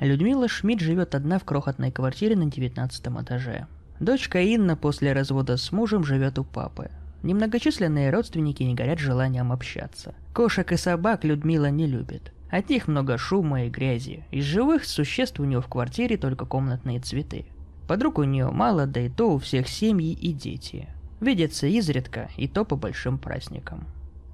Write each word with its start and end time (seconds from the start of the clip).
Людмила 0.00 0.46
Шмидт 0.46 0.82
живет 0.82 1.14
одна 1.14 1.38
в 1.38 1.44
крохотной 1.44 1.90
квартире 1.90 2.36
на 2.36 2.46
девятнадцатом 2.46 3.20
этаже. 3.22 3.66
Дочка 3.98 4.42
Инна 4.42 4.76
после 4.76 5.14
развода 5.14 5.56
с 5.56 5.72
мужем 5.72 6.04
живет 6.04 6.38
у 6.38 6.44
папы. 6.44 6.90
Немногочисленные 7.22 8.10
родственники 8.10 8.62
не 8.62 8.74
горят 8.74 8.98
желанием 8.98 9.52
общаться. 9.52 10.14
Кошек 10.34 10.70
и 10.70 10.76
собак 10.76 11.24
Людмила 11.24 11.70
не 11.70 11.86
любит. 11.86 12.32
От 12.50 12.68
них 12.68 12.88
много 12.88 13.16
шума 13.16 13.64
и 13.64 13.70
грязи. 13.70 14.24
Из 14.30 14.44
живых 14.44 14.84
существ 14.84 15.40
у 15.40 15.44
нее 15.44 15.62
в 15.62 15.66
квартире 15.66 16.18
только 16.18 16.44
комнатные 16.44 17.00
цветы. 17.00 17.46
Подруг 17.88 18.18
у 18.18 18.24
нее 18.24 18.50
мало, 18.50 18.86
да 18.86 19.00
и 19.00 19.08
то 19.08 19.32
у 19.32 19.38
всех 19.38 19.66
семьи 19.66 20.12
и 20.12 20.32
дети. 20.32 20.88
Видятся 21.20 21.66
изредка, 21.66 22.28
и 22.36 22.46
то 22.46 22.66
по 22.66 22.76
большим 22.76 23.16
праздникам. 23.16 23.86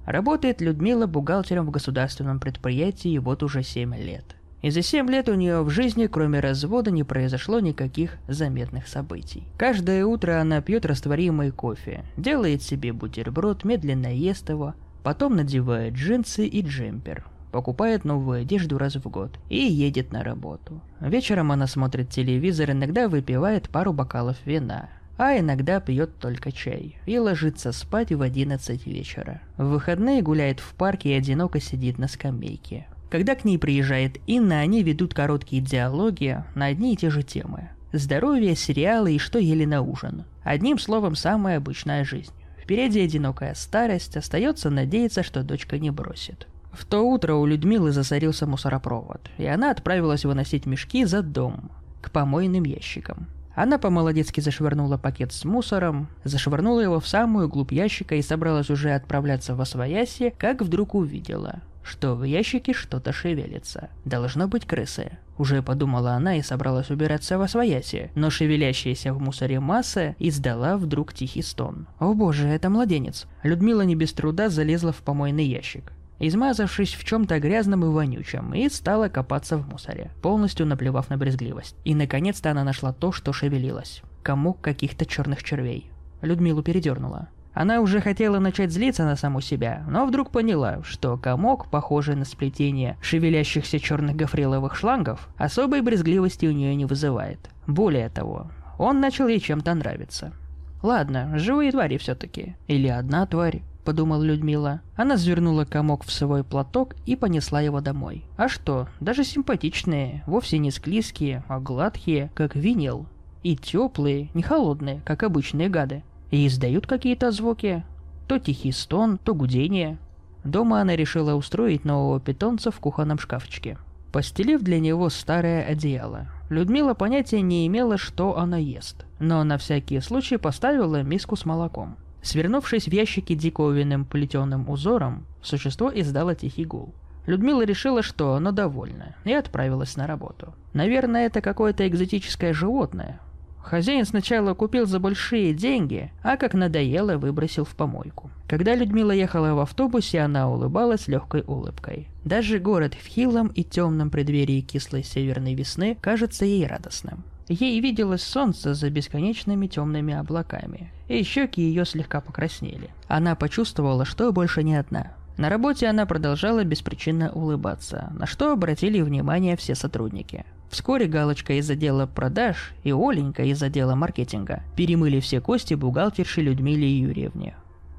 Работает 0.05 0.59
Людмила 0.59 1.07
бухгалтером 1.07 1.67
в 1.67 1.71
государственном 1.71 2.41
предприятии 2.41 3.17
вот 3.17 3.41
уже 3.41 3.63
7 3.63 3.95
лет. 3.95 4.35
И 4.63 4.69
за 4.69 4.81
7 4.81 5.09
лет 5.09 5.27
у 5.27 5.33
нее 5.33 5.61
в 5.61 5.69
жизни, 5.69 6.07
кроме 6.07 6.39
развода, 6.39 6.89
не 6.89 7.03
произошло 7.03 7.59
никаких 7.59 8.17
заметных 8.29 8.87
событий. 8.87 9.43
Каждое 9.57 10.05
утро 10.05 10.39
она 10.39 10.61
пьет 10.61 10.85
растворимый 10.85 11.51
кофе, 11.51 12.05
делает 12.15 12.63
себе 12.63 12.93
бутерброд, 12.93 13.65
медленно 13.65 14.07
ест 14.07 14.49
его, 14.49 14.73
потом 15.03 15.35
надевает 15.35 15.95
джинсы 15.95 16.47
и 16.47 16.61
джемпер, 16.61 17.25
покупает 17.51 18.05
новую 18.05 18.43
одежду 18.43 18.77
раз 18.77 18.95
в 18.95 19.09
год 19.09 19.37
и 19.49 19.57
едет 19.57 20.13
на 20.13 20.23
работу. 20.23 20.81
Вечером 21.01 21.51
она 21.51 21.67
смотрит 21.67 22.09
телевизор, 22.09 22.71
иногда 22.71 23.09
выпивает 23.09 23.67
пару 23.67 23.91
бокалов 23.91 24.37
вина, 24.45 24.89
а 25.17 25.37
иногда 25.37 25.81
пьет 25.81 26.19
только 26.19 26.53
чай 26.53 26.95
и 27.05 27.19
ложится 27.19 27.73
спать 27.73 28.13
в 28.13 28.21
11 28.21 28.87
вечера. 28.87 29.41
В 29.57 29.65
выходные 29.65 30.21
гуляет 30.21 30.61
в 30.61 30.73
парке 30.75 31.09
и 31.09 31.17
одиноко 31.17 31.59
сидит 31.59 31.97
на 31.97 32.07
скамейке. 32.07 32.87
Когда 33.13 33.35
к 33.35 33.45
ней 33.45 33.59
приезжает 33.59 34.17
Инна, 34.25 34.61
они 34.61 34.81
ведут 34.81 35.13
короткие 35.13 35.61
диалоги 35.61 36.43
на 36.55 36.65
одни 36.65 36.93
и 36.93 36.97
те 36.97 37.11
же 37.11 37.21
темы. 37.21 37.69
Здоровье, 37.91 38.55
сериалы 38.55 39.13
и 39.13 39.19
что 39.19 39.37
ели 39.37 39.65
на 39.65 39.83
ужин. 39.83 40.23
Одним 40.43 40.79
словом, 40.79 41.13
самая 41.15 41.57
обычная 41.57 42.05
жизнь. 42.05 42.33
Впереди 42.57 43.01
одинокая 43.01 43.53
старость, 43.53 44.17
остается 44.17 44.71
надеяться, 44.71 45.21
что 45.21 45.43
дочка 45.43 45.77
не 45.77 45.91
бросит. 45.91 46.47
В 46.71 46.85
то 46.85 47.01
утро 47.01 47.35
у 47.35 47.45
Людмилы 47.45 47.91
засорился 47.91 48.47
мусоропровод, 48.47 49.29
и 49.37 49.45
она 49.45 49.69
отправилась 49.69 50.25
выносить 50.25 50.65
мешки 50.65 51.05
за 51.05 51.21
дом, 51.21 51.69
к 52.01 52.09
помойным 52.09 52.63
ящикам. 52.63 53.27
Она 53.53 53.77
по-молодецки 53.77 54.39
зашвырнула 54.39 54.97
пакет 54.97 55.33
с 55.33 55.45
мусором, 55.45 56.07
зашвырнула 56.23 56.79
его 56.79 56.99
в 56.99 57.07
самую 57.07 57.47
глубь 57.47 57.73
ящика 57.73 58.15
и 58.15 58.23
собралась 58.23 58.71
уже 58.71 58.89
отправляться 58.89 59.53
в 59.53 59.61
освояси, 59.61 60.33
как 60.35 60.63
вдруг 60.63 60.95
увидела, 60.95 61.61
что 61.83 62.15
в 62.15 62.23
ящике 62.23 62.73
что-то 62.73 63.11
шевелится. 63.11 63.89
Должно 64.05 64.47
быть 64.47 64.65
крысы. 64.65 65.17
Уже 65.37 65.61
подумала 65.61 66.13
она 66.13 66.37
и 66.37 66.41
собралась 66.41 66.89
убираться 66.89 67.37
в 67.37 67.41
освояси, 67.41 68.11
но 68.15 68.29
шевелящаяся 68.29 69.13
в 69.13 69.21
мусоре 69.21 69.59
масса 69.59 70.15
издала 70.19 70.77
вдруг 70.77 71.13
тихий 71.13 71.41
стон. 71.41 71.87
«О 71.99 72.13
боже, 72.13 72.47
это 72.47 72.69
младенец!» 72.69 73.25
Людмила 73.43 73.81
не 73.81 73.95
без 73.95 74.13
труда 74.13 74.49
залезла 74.49 74.91
в 74.91 74.97
помойный 74.97 75.45
ящик 75.45 75.93
измазавшись 76.19 76.93
в 76.93 77.03
чем-то 77.03 77.39
грязном 77.39 77.83
и 77.83 77.89
вонючем, 77.89 78.53
и 78.53 78.69
стала 78.69 79.09
копаться 79.09 79.57
в 79.57 79.67
мусоре, 79.67 80.11
полностью 80.21 80.65
наплевав 80.65 81.09
на 81.09 81.17
брезгливость. 81.17 81.75
И 81.83 81.95
наконец-то 81.95 82.51
она 82.51 82.63
нашла 82.63 82.93
то, 82.93 83.11
что 83.11 83.33
шевелилось. 83.33 84.01
Комок 84.21 84.61
каких-то 84.61 85.05
черных 85.05 85.43
червей. 85.43 85.91
Людмилу 86.21 86.63
передернула. 86.63 87.27
Она 87.53 87.81
уже 87.81 88.01
хотела 88.01 88.39
начать 88.39 88.71
злиться 88.71 89.05
на 89.05 89.15
саму 89.15 89.41
себя, 89.41 89.83
но 89.87 90.05
вдруг 90.05 90.31
поняла, 90.31 90.81
что 90.83 91.17
комок, 91.17 91.67
похожий 91.67 92.15
на 92.15 92.25
сплетение 92.25 92.97
шевелящихся 93.01 93.79
черных 93.79 94.15
гофриловых 94.15 94.75
шлангов, 94.75 95.29
особой 95.37 95.81
брезгливости 95.81 96.45
у 96.45 96.51
нее 96.51 96.75
не 96.75 96.85
вызывает. 96.85 97.39
Более 97.67 98.09
того, 98.09 98.47
он 98.79 98.99
начал 98.99 99.27
ей 99.27 99.39
чем-то 99.39 99.73
нравиться. 99.73 100.33
Ладно, 100.81 101.37
живые 101.37 101.71
твари 101.71 101.97
все-таки. 101.97 102.55
Или 102.67 102.87
одна 102.87 103.25
тварь.— 103.25 103.61
подумал 103.83 104.21
Людмила. 104.21 104.79
Она 104.95 105.17
завернула 105.17 105.65
комок 105.65 106.05
в 106.05 106.11
свой 106.11 106.45
платок 106.45 106.95
и 107.05 107.17
понесла 107.17 107.59
его 107.59 107.81
домой. 107.81 108.23
А 108.37 108.47
что, 108.47 108.87
даже 109.01 109.25
симпатичные, 109.25 110.23
вовсе 110.25 110.57
не 110.57 110.71
склизкие, 110.71 111.43
а 111.49 111.59
гладкие, 111.59 112.31
как 112.33 112.55
винил. 112.55 113.07
И 113.43 113.57
теплые, 113.57 114.29
не 114.33 114.41
холодные, 114.41 115.01
как 115.03 115.23
обычные 115.23 115.67
гады. 115.67 116.03
И 116.33 116.47
издают 116.47 116.87
какие-то 116.87 117.29
звуки. 117.29 117.83
То 118.27 118.39
тихий 118.39 118.71
стон, 118.71 119.19
то 119.19 119.35
гудение. 119.35 119.99
Дома 120.43 120.81
она 120.81 120.95
решила 120.95 121.35
устроить 121.35 121.85
нового 121.85 122.19
питомца 122.19 122.71
в 122.71 122.79
кухонном 122.79 123.19
шкафчике. 123.19 123.77
Постелив 124.11 124.63
для 124.63 124.79
него 124.79 125.09
старое 125.09 125.63
одеяло. 125.63 126.25
Людмила 126.49 126.95
понятия 126.95 127.41
не 127.41 127.67
имела, 127.67 127.99
что 127.99 128.35
она 128.39 128.57
ест, 128.57 129.05
но 129.19 129.43
на 129.43 129.59
всякий 129.59 129.99
случай 129.99 130.37
поставила 130.37 131.03
миску 131.03 131.35
с 131.35 131.45
молоком. 131.45 131.97
Свернувшись 132.23 132.87
в 132.87 132.91
ящике 132.91 133.35
диковинным 133.35 134.03
плетеным 134.03 134.67
узором, 134.71 135.27
существо 135.43 135.91
издало 135.93 136.33
тихий 136.33 136.65
гул. 136.65 136.95
Людмила 137.27 137.63
решила, 137.63 138.01
что 138.01 138.33
оно 138.33 138.51
довольно, 138.51 139.15
и 139.23 139.33
отправилась 139.33 139.97
на 139.97 140.07
работу. 140.07 140.55
Наверное, 140.73 141.27
это 141.27 141.41
какое-то 141.41 141.87
экзотическое 141.87 142.53
животное. 142.53 143.19
Хозяин 143.63 144.05
сначала 144.05 144.53
купил 144.53 144.85
за 144.85 144.99
большие 144.99 145.53
деньги, 145.53 146.11
а 146.21 146.37
как 146.37 146.53
надоело, 146.53 147.17
выбросил 147.17 147.65
в 147.65 147.75
помойку. 147.75 148.29
Когда 148.47 148.75
Людмила 148.75 149.11
ехала 149.11 149.53
в 149.53 149.59
автобусе, 149.59 150.19
она 150.19 150.49
улыбалась 150.49 151.07
легкой 151.07 151.43
улыбкой. 151.47 152.09
Даже 152.25 152.59
город 152.59 152.93
в 152.93 153.07
хилом 153.07 153.47
и 153.47 153.63
темном 153.63 154.09
преддверии 154.09 154.61
кислой 154.61 155.03
северной 155.03 155.55
весны 155.55 155.97
кажется 156.01 156.45
ей 156.45 156.67
радостным. 156.67 157.23
Ей 157.47 157.79
виделось 157.79 158.23
солнце 158.23 158.73
за 158.73 158.89
бесконечными 158.89 159.67
темными 159.67 160.13
облаками, 160.13 160.91
и 161.07 161.23
щеки 161.23 161.61
ее 161.61 161.85
слегка 161.85 162.21
покраснели. 162.21 162.89
Она 163.07 163.35
почувствовала, 163.35 164.05
что 164.05 164.31
больше 164.31 164.63
не 164.63 164.75
одна. 164.75 165.13
На 165.37 165.49
работе 165.49 165.87
она 165.87 166.05
продолжала 166.05 166.63
беспричинно 166.63 167.31
улыбаться, 167.31 168.13
на 168.13 168.27
что 168.27 168.51
обратили 168.51 169.01
внимание 169.01 169.57
все 169.57 169.73
сотрудники. 169.73 170.45
Вскоре 170.73 171.05
галочка 171.05 171.53
из 171.53 171.69
отдела 171.69 172.07
продаж 172.07 172.73
и 172.83 172.91
Оленька 172.91 173.43
из 173.43 173.61
отдела 173.61 173.93
маркетинга 173.93 174.63
перемыли 174.75 175.19
все 175.19 175.39
кости 175.39 175.75
бухгалтерши 175.75 176.41
Людмиле 176.41 176.91
Юрьевне. 176.99 177.55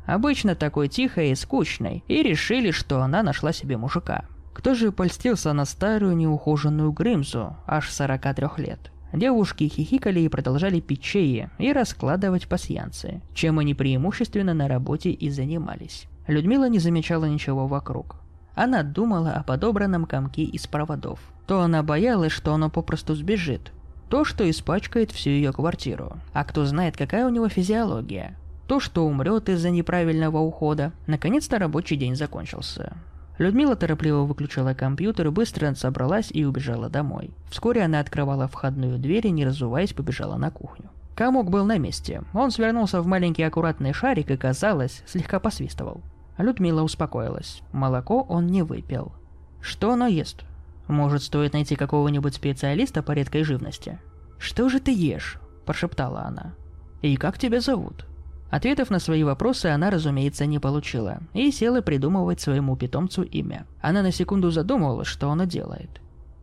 Обычно 0.07 0.57
такой 0.57 0.89
тихой 0.89 1.31
и 1.31 1.37
скучной, 1.37 2.03
и 2.09 2.25
решили, 2.25 2.73
что 2.73 3.01
она 3.01 3.23
нашла 3.23 3.53
себе 3.53 3.77
мужика. 3.77 4.25
Кто 4.53 4.75
же 4.75 4.91
польстился 4.91 5.53
на 5.53 5.67
старую 5.67 6.17
неухоженную 6.17 6.91
Грымзу, 6.91 7.57
аж 7.65 7.89
43 7.89 8.49
лет? 8.57 8.91
Девушки 9.13 9.69
хихикали 9.69 10.19
и 10.19 10.29
продолжали 10.29 10.81
пить 10.81 11.01
чаи 11.01 11.51
и 11.59 11.73
раскладывать 11.73 12.49
пасьянцы, 12.49 13.23
чем 13.35 13.61
они 13.61 13.75
преимущественно 13.75 14.53
на 14.53 14.67
работе 14.67 15.11
и 15.11 15.31
занимались. 15.31 16.07
Людмила 16.27 16.69
не 16.69 16.81
замечала 16.81 17.27
ничего 17.27 17.69
вокруг. 17.69 18.24
Она 18.55 18.83
думала 18.83 19.33
о 19.33 19.43
подобранном 19.43 20.05
комке 20.05 20.43
из 20.43 20.67
проводов. 20.67 21.21
То 21.47 21.61
она 21.61 21.83
боялась, 21.83 22.33
что 22.33 22.55
оно 22.55 22.71
попросту 22.71 23.15
сбежит, 23.15 23.73
то, 24.09 24.25
что 24.25 24.49
испачкает 24.49 25.11
всю 25.11 25.31
ее 25.31 25.53
квартиру. 25.53 26.19
А 26.33 26.45
кто 26.45 26.65
знает, 26.65 26.97
какая 26.97 27.27
у 27.27 27.31
него 27.31 27.49
физиология. 27.49 28.37
То, 28.69 28.81
что 28.81 29.05
умрет 29.05 29.49
из-за 29.49 29.71
неправильного 29.71 30.39
ухода. 30.39 30.93
Наконец-то 31.07 31.59
рабочий 31.59 31.97
день 31.97 32.17
закончился. 32.17 32.97
Людмила 33.39 33.75
торопливо 33.75 34.23
выключила 34.23 34.75
компьютер, 34.75 35.31
быстро 35.31 35.75
собралась 35.75 36.29
и 36.31 36.45
убежала 36.45 36.89
домой. 36.89 37.33
Вскоре 37.51 37.83
она 37.83 37.99
открывала 37.99 38.47
входную 38.47 38.99
дверь 38.99 39.27
и, 39.27 39.33
не 39.33 39.45
разуваясь, 39.45 39.93
побежала 39.93 40.37
на 40.37 40.51
кухню. 40.51 40.91
Комок 41.17 41.51
был 41.51 41.65
на 41.65 41.79
месте. 41.79 42.23
Он 42.33 42.51
свернулся 42.51 43.01
в 43.01 43.07
маленький 43.07 43.43
аккуратный 43.43 43.93
шарик 43.93 44.31
и, 44.31 44.37
казалось, 44.37 45.03
слегка 45.07 45.41
посвистывал. 45.41 46.01
Людмила 46.39 46.83
успокоилась. 46.83 47.63
Молоко 47.73 48.23
он 48.23 48.49
не 48.49 48.63
выпил. 48.63 49.13
Что 49.61 49.93
оно 49.93 50.07
ест? 50.07 50.45
Может, 50.89 51.23
стоит 51.23 51.53
найти 51.53 51.77
какого-нибудь 51.77 52.35
специалиста 52.35 53.03
по 53.03 53.13
редкой 53.13 53.45
живности? 53.45 53.99
«Что 54.39 54.69
же 54.69 54.81
ты 54.81 54.93
ешь?»– 54.93 55.39
прошептала 55.65 56.23
она. 56.23 56.55
«И 57.01 57.17
как 57.17 57.39
тебя 57.39 57.61
зовут?» 57.61 58.07
Ответов 58.51 58.91
на 58.91 58.99
свои 58.99 59.25
вопросы 59.25 59.67
она, 59.67 59.91
разумеется, 59.91 60.47
не 60.47 60.59
получила, 60.59 61.21
и 61.33 61.51
села 61.51 61.81
придумывать 61.81 62.41
своему 62.41 62.77
питомцу 62.77 63.23
имя. 63.23 63.67
Она 63.81 64.03
на 64.03 64.13
секунду 64.13 64.51
задумывалась, 64.51 65.09
что 65.09 65.31
она 65.31 65.47
делает. 65.47 65.89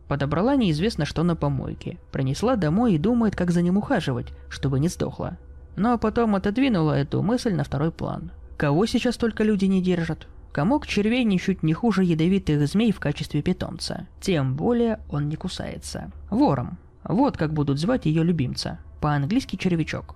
Подобрала 0.07 0.55
неизвестно 0.55 1.05
что 1.05 1.23
на 1.23 1.35
помойке, 1.35 1.99
принесла 2.11 2.55
домой 2.55 2.95
и 2.95 2.97
думает, 2.97 3.35
как 3.35 3.51
за 3.51 3.61
ним 3.61 3.77
ухаживать, 3.77 4.33
чтобы 4.49 4.79
не 4.79 4.89
сдохла. 4.89 5.37
Но 5.75 5.97
потом 5.97 6.35
отодвинула 6.35 6.93
эту 6.93 7.21
мысль 7.21 7.53
на 7.53 7.63
второй 7.63 7.91
план. 7.91 8.31
Кого 8.61 8.85
сейчас 8.85 9.17
только 9.17 9.43
люди 9.43 9.65
не 9.65 9.81
держат? 9.81 10.27
Комок 10.51 10.85
червей 10.85 11.23
ничуть 11.23 11.63
не 11.63 11.73
хуже 11.73 12.03
ядовитых 12.03 12.67
змей 12.67 12.91
в 12.91 12.99
качестве 12.99 13.41
питомца. 13.41 14.05
Тем 14.19 14.55
более 14.55 14.99
он 15.09 15.29
не 15.29 15.35
кусается. 15.35 16.11
Вором. 16.29 16.77
Вот 17.03 17.37
как 17.37 17.53
будут 17.53 17.79
звать 17.79 18.05
ее 18.05 18.21
любимца. 18.23 18.77
По-английски 18.99 19.55
червячок. 19.55 20.15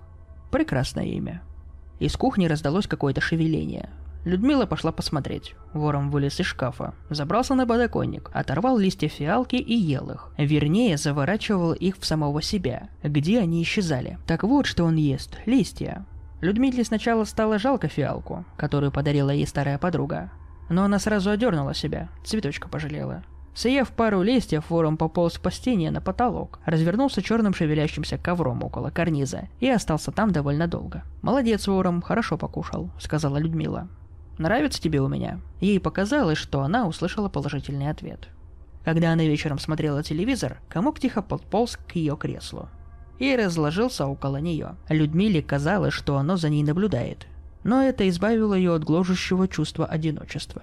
Прекрасное 0.52 1.06
имя. 1.06 1.42
Из 1.98 2.16
кухни 2.16 2.46
раздалось 2.46 2.86
какое-то 2.86 3.20
шевеление. 3.20 3.90
Людмила 4.24 4.66
пошла 4.66 4.92
посмотреть. 4.92 5.56
Вором 5.72 6.12
вылез 6.12 6.38
из 6.38 6.46
шкафа, 6.46 6.94
забрался 7.10 7.56
на 7.56 7.66
подоконник, 7.66 8.30
оторвал 8.32 8.78
листья 8.78 9.08
фиалки 9.08 9.56
и 9.56 9.74
ел 9.74 10.08
их. 10.12 10.30
Вернее, 10.38 10.98
заворачивал 10.98 11.72
их 11.72 11.98
в 11.98 12.06
самого 12.06 12.40
себя, 12.42 12.90
где 13.02 13.40
они 13.40 13.60
исчезали. 13.64 14.18
Так 14.24 14.44
вот, 14.44 14.66
что 14.66 14.84
он 14.84 14.94
ест– 14.94 15.36
листья. 15.46 16.06
Людмиле 16.40 16.84
сначала 16.84 17.24
стало 17.24 17.58
жалко 17.58 17.88
фиалку, 17.88 18.44
которую 18.56 18.92
подарила 18.92 19.30
ей 19.30 19.46
старая 19.46 19.78
подруга. 19.78 20.30
Но 20.68 20.84
она 20.84 20.98
сразу 20.98 21.30
одернула 21.30 21.74
себя, 21.74 22.08
цветочка 22.24 22.68
пожалела. 22.68 23.22
Съев 23.54 23.90
пару 23.90 24.20
листьев, 24.20 24.68
вором 24.68 24.98
пополз 24.98 25.38
по 25.38 25.50
стене 25.50 25.90
на 25.90 26.02
потолок, 26.02 26.58
развернулся 26.66 27.22
черным 27.22 27.54
шевелящимся 27.54 28.18
ковром 28.18 28.62
около 28.62 28.90
карниза 28.90 29.48
и 29.60 29.70
остался 29.70 30.12
там 30.12 30.30
довольно 30.30 30.66
долго. 30.66 31.04
«Молодец, 31.22 31.66
вором, 31.66 32.02
хорошо 32.02 32.36
покушал»,— 32.36 32.90
сказала 32.98 33.38
Людмила. 33.38 33.88
«Нравится 34.36 34.82
тебе 34.82 35.00
у 35.00 35.08
меня?» 35.08 35.40
Ей 35.60 35.80
показалось, 35.80 36.36
что 36.36 36.60
она 36.60 36.86
услышала 36.86 37.30
положительный 37.30 37.88
ответ. 37.88 38.28
Когда 38.84 39.12
она 39.12 39.22
вечером 39.22 39.58
смотрела 39.58 40.02
телевизор, 40.02 40.58
комок 40.68 41.00
тихо 41.00 41.22
подполз 41.22 41.78
к 41.78 41.92
ее 41.92 42.14
креслу 42.18 42.68
и 43.18 43.34
разложился 43.36 44.06
около 44.06 44.38
нее. 44.38 44.76
Людмиле 44.88 45.42
казалось, 45.42 45.94
что 45.94 46.16
оно 46.16 46.36
за 46.36 46.48
ней 46.48 46.62
наблюдает. 46.62 47.26
Но 47.64 47.82
это 47.82 48.08
избавило 48.08 48.54
ее 48.54 48.74
от 48.74 48.84
гложущего 48.84 49.48
чувства 49.48 49.86
одиночества. 49.86 50.62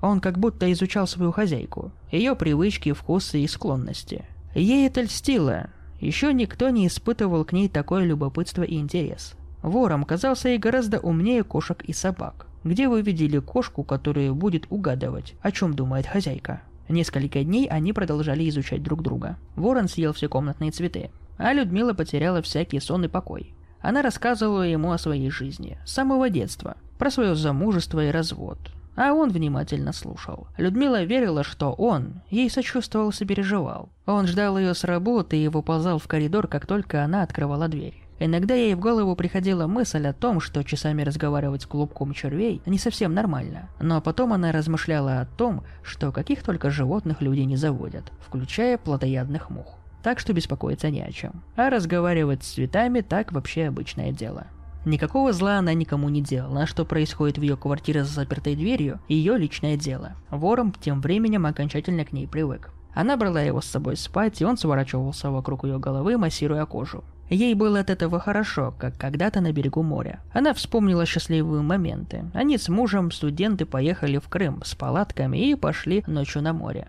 Он 0.00 0.20
как 0.20 0.38
будто 0.38 0.70
изучал 0.72 1.06
свою 1.06 1.32
хозяйку, 1.32 1.92
ее 2.10 2.34
привычки, 2.34 2.92
вкусы 2.92 3.40
и 3.40 3.46
склонности. 3.46 4.24
Ей 4.54 4.86
это 4.86 5.02
льстило. 5.02 5.70
Еще 6.00 6.34
никто 6.34 6.68
не 6.70 6.88
испытывал 6.88 7.44
к 7.44 7.52
ней 7.52 7.68
такое 7.68 8.04
любопытство 8.04 8.64
и 8.64 8.76
интерес. 8.76 9.34
Вором 9.62 10.04
казался 10.04 10.48
ей 10.48 10.58
гораздо 10.58 10.98
умнее 10.98 11.44
кошек 11.44 11.82
и 11.84 11.92
собак. 11.92 12.46
Где 12.64 12.88
вы 12.88 13.02
видели 13.02 13.38
кошку, 13.38 13.84
которая 13.84 14.32
будет 14.32 14.66
угадывать, 14.70 15.34
о 15.40 15.52
чем 15.52 15.74
думает 15.74 16.06
хозяйка? 16.06 16.62
Несколько 16.88 17.42
дней 17.44 17.66
они 17.68 17.92
продолжали 17.92 18.48
изучать 18.48 18.82
друг 18.82 19.02
друга. 19.02 19.36
Ворон 19.56 19.88
съел 19.88 20.12
все 20.12 20.28
комнатные 20.28 20.72
цветы, 20.72 21.10
а 21.38 21.52
Людмила 21.52 21.94
потеряла 21.94 22.42
всякий 22.42 22.80
сон 22.80 23.04
и 23.04 23.08
покой. 23.08 23.54
Она 23.80 24.02
рассказывала 24.02 24.62
ему 24.62 24.92
о 24.92 24.98
своей 24.98 25.30
жизни, 25.30 25.78
с 25.84 25.92
самого 25.92 26.30
детства, 26.30 26.76
про 26.98 27.10
свое 27.10 27.34
замужество 27.34 28.04
и 28.04 28.10
развод, 28.10 28.58
а 28.94 29.12
он 29.12 29.30
внимательно 29.30 29.92
слушал. 29.92 30.46
Людмила 30.56 31.02
верила, 31.02 31.42
что 31.42 31.72
он 31.72 32.22
ей 32.30 32.50
сочувствовал 32.50 33.12
и 33.18 33.24
переживал. 33.24 33.88
Он 34.06 34.26
ждал 34.26 34.58
ее 34.58 34.74
с 34.74 34.84
работы 34.84 35.36
и 35.36 35.48
выползал 35.48 35.98
в 35.98 36.06
коридор, 36.06 36.46
как 36.46 36.66
только 36.66 37.02
она 37.02 37.22
открывала 37.22 37.68
дверь. 37.68 38.02
Иногда 38.24 38.54
ей 38.54 38.74
в 38.74 38.78
голову 38.78 39.16
приходила 39.16 39.66
мысль 39.66 40.06
о 40.06 40.12
том, 40.12 40.38
что 40.38 40.62
часами 40.62 41.02
разговаривать 41.02 41.62
с 41.62 41.66
клубком 41.66 42.12
червей 42.12 42.62
не 42.66 42.78
совсем 42.78 43.14
нормально. 43.14 43.68
Но 43.80 44.00
потом 44.00 44.32
она 44.32 44.52
размышляла 44.52 45.20
о 45.20 45.26
том, 45.26 45.64
что 45.82 46.12
каких 46.12 46.44
только 46.44 46.70
животных 46.70 47.20
люди 47.20 47.40
не 47.40 47.56
заводят, 47.56 48.12
включая 48.20 48.78
плодоядных 48.78 49.50
мух. 49.50 49.81
Так 50.02 50.18
что 50.18 50.32
беспокоиться 50.32 50.90
не 50.90 51.02
о 51.02 51.12
чем. 51.12 51.42
А 51.56 51.70
разговаривать 51.70 52.42
с 52.42 52.48
цветами 52.48 53.00
так 53.00 53.32
вообще 53.32 53.66
обычное 53.66 54.12
дело. 54.12 54.46
Никакого 54.84 55.32
зла 55.32 55.58
она 55.58 55.74
никому 55.74 56.08
не 56.08 56.20
делала, 56.20 56.62
а 56.62 56.66
что 56.66 56.84
происходит 56.84 57.38
в 57.38 57.42
ее 57.42 57.56
квартире 57.56 58.04
за 58.04 58.12
запертой 58.12 58.56
дверью– 58.56 59.00
ее 59.08 59.38
личное 59.38 59.76
дело. 59.76 60.16
Вором 60.30 60.72
тем 60.72 61.00
временем 61.00 61.46
окончательно 61.46 62.04
к 62.04 62.12
ней 62.12 62.26
привык. 62.26 62.70
Она 62.94 63.16
брала 63.16 63.40
его 63.40 63.60
с 63.60 63.66
собой 63.66 63.96
спать, 63.96 64.40
и 64.40 64.44
он 64.44 64.58
сворачивался 64.58 65.30
вокруг 65.30 65.64
ее 65.64 65.78
головы, 65.78 66.18
массируя 66.18 66.66
кожу. 66.66 67.04
Ей 67.30 67.54
было 67.54 67.80
от 67.80 67.88
этого 67.88 68.20
хорошо, 68.20 68.74
как 68.78 68.98
когда-то 68.98 69.40
на 69.40 69.52
берегу 69.52 69.82
моря. 69.82 70.20
Она 70.34 70.52
вспомнила 70.52 71.06
счастливые 71.06 71.62
моменты. 71.62 72.24
Они 72.34 72.58
с 72.58 72.68
мужем, 72.68 73.10
студенты, 73.10 73.64
поехали 73.64 74.18
в 74.18 74.28
Крым 74.28 74.60
с 74.64 74.74
палатками 74.74 75.38
и 75.38 75.54
пошли 75.54 76.04
ночью 76.06 76.42
на 76.42 76.52
море. 76.52 76.88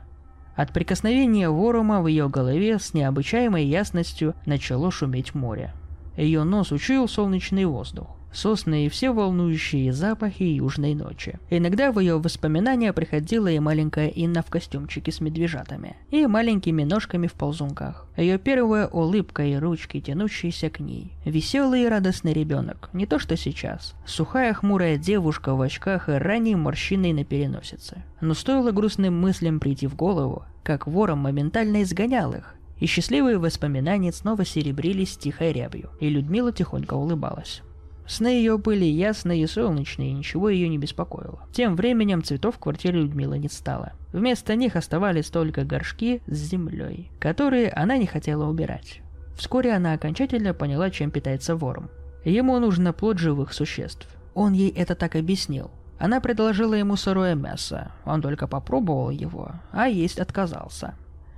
От 0.56 0.72
прикосновения 0.72 1.50
ворома 1.50 2.02
в 2.02 2.08
ее 2.08 2.30
голове 2.30 2.78
с 2.78 2.94
необычайной 2.94 3.66
ясностью 3.66 4.36
начало 4.46 4.92
шуметь 4.92 5.34
море. 5.34 5.74
Ее 6.16 6.44
нос 6.44 6.72
учуял 6.72 7.08
солнечный 7.08 7.66
воздух, 7.66 8.08
сосны 8.34 8.86
и 8.86 8.90
все 8.90 9.12
волнующие 9.12 9.94
запахи 9.94 10.44
южной 10.44 10.96
ночи. 10.96 11.40
Иногда 11.50 11.92
в 11.92 12.00
ее 12.00 12.20
воспоминания 12.20 12.94
приходила 12.94 13.48
и 13.48 13.60
маленькая 13.60 14.08
Инна 14.08 14.42
в 14.42 14.48
костюмчике 14.48 15.12
с 15.12 15.22
медвежатами, 15.22 15.96
и 16.12 16.26
маленькими 16.26 16.84
ножками 16.84 17.28
в 17.28 17.34
ползунках. 17.34 18.08
Ее 18.18 18.38
первая 18.38 18.88
улыбка 18.88 19.44
и 19.44 19.56
ручки, 19.56 20.00
тянущиеся 20.00 20.70
к 20.70 20.80
ней. 20.80 21.14
Веселый 21.26 21.84
и 21.84 21.88
радостный 21.88 22.34
ребенок, 22.34 22.90
не 22.94 23.06
то 23.06 23.20
что 23.20 23.38
сейчас. 23.38 23.96
Сухая 24.06 24.54
хмурая 24.54 24.98
девушка 24.98 25.56
в 25.56 25.62
очках 25.62 26.10
и 26.10 26.14
ранней 26.14 26.56
морщиной 26.56 27.14
на 27.14 27.24
переносице. 27.24 28.04
Но 28.22 28.34
стоило 28.34 28.72
грустным 28.72 29.20
мыслям 29.20 29.60
прийти 29.60 29.88
в 29.88 29.96
голову, 29.96 30.44
как 30.64 30.88
вором 30.88 31.20
моментально 31.20 31.84
изгонял 31.84 32.34
их, 32.34 32.56
и 32.80 32.86
счастливые 32.86 33.38
воспоминания 33.38 34.12
снова 34.12 34.46
серебрились 34.46 35.18
тихой 35.18 35.54
рябью, 35.54 35.90
и 36.00 36.10
Людмила 36.10 36.52
тихонько 36.52 36.96
улыбалась. 36.96 37.62
Сны 38.08 38.28
ее 38.28 38.58
были 38.58 38.86
ясные 38.86 39.44
и 39.44 39.48
солнечные, 39.48 40.10
и 40.10 40.14
ничего 40.14 40.50
ее 40.50 40.68
не 40.68 40.78
беспокоило. 40.78 41.40
Тем 41.54 41.76
временем 41.76 42.24
цветов 42.24 42.56
в 42.56 42.60
квартире 42.60 43.02
Людмилы 43.02 43.38
не 43.40 43.50
стало. 43.50 43.94
Вместо 44.12 44.56
них 44.56 44.76
оставались 44.76 45.30
только 45.30 45.64
горшки 45.64 46.22
с 46.28 46.38
землей, 46.38 47.10
которые 47.20 47.70
она 47.70 47.98
не 47.98 48.06
хотела 48.06 48.48
убирать. 48.48 49.02
Вскоре 49.36 49.74
она 49.74 49.94
окончательно 49.94 50.54
поняла, 50.54 50.90
чем 50.90 51.12
питается 51.12 51.56
вором. 51.56 51.90
Ему 52.26 52.60
нужно 52.60 52.94
плод 52.94 53.18
живых 53.18 53.54
существ. 53.54 54.08
Он 54.34 54.54
ей 54.54 54.70
это 54.70 54.96
так 54.96 55.16
объяснил. 55.16 55.72
Она 56.00 56.20
предложила 56.20 56.74
ему 56.74 56.96
сырое 56.96 57.36
мясо, 57.36 57.92
он 58.04 58.22
только 58.22 58.48
попробовал 58.48 59.10
его, 59.10 59.52
а 59.72 59.88
есть 59.88 60.20
отказался. 60.20 60.96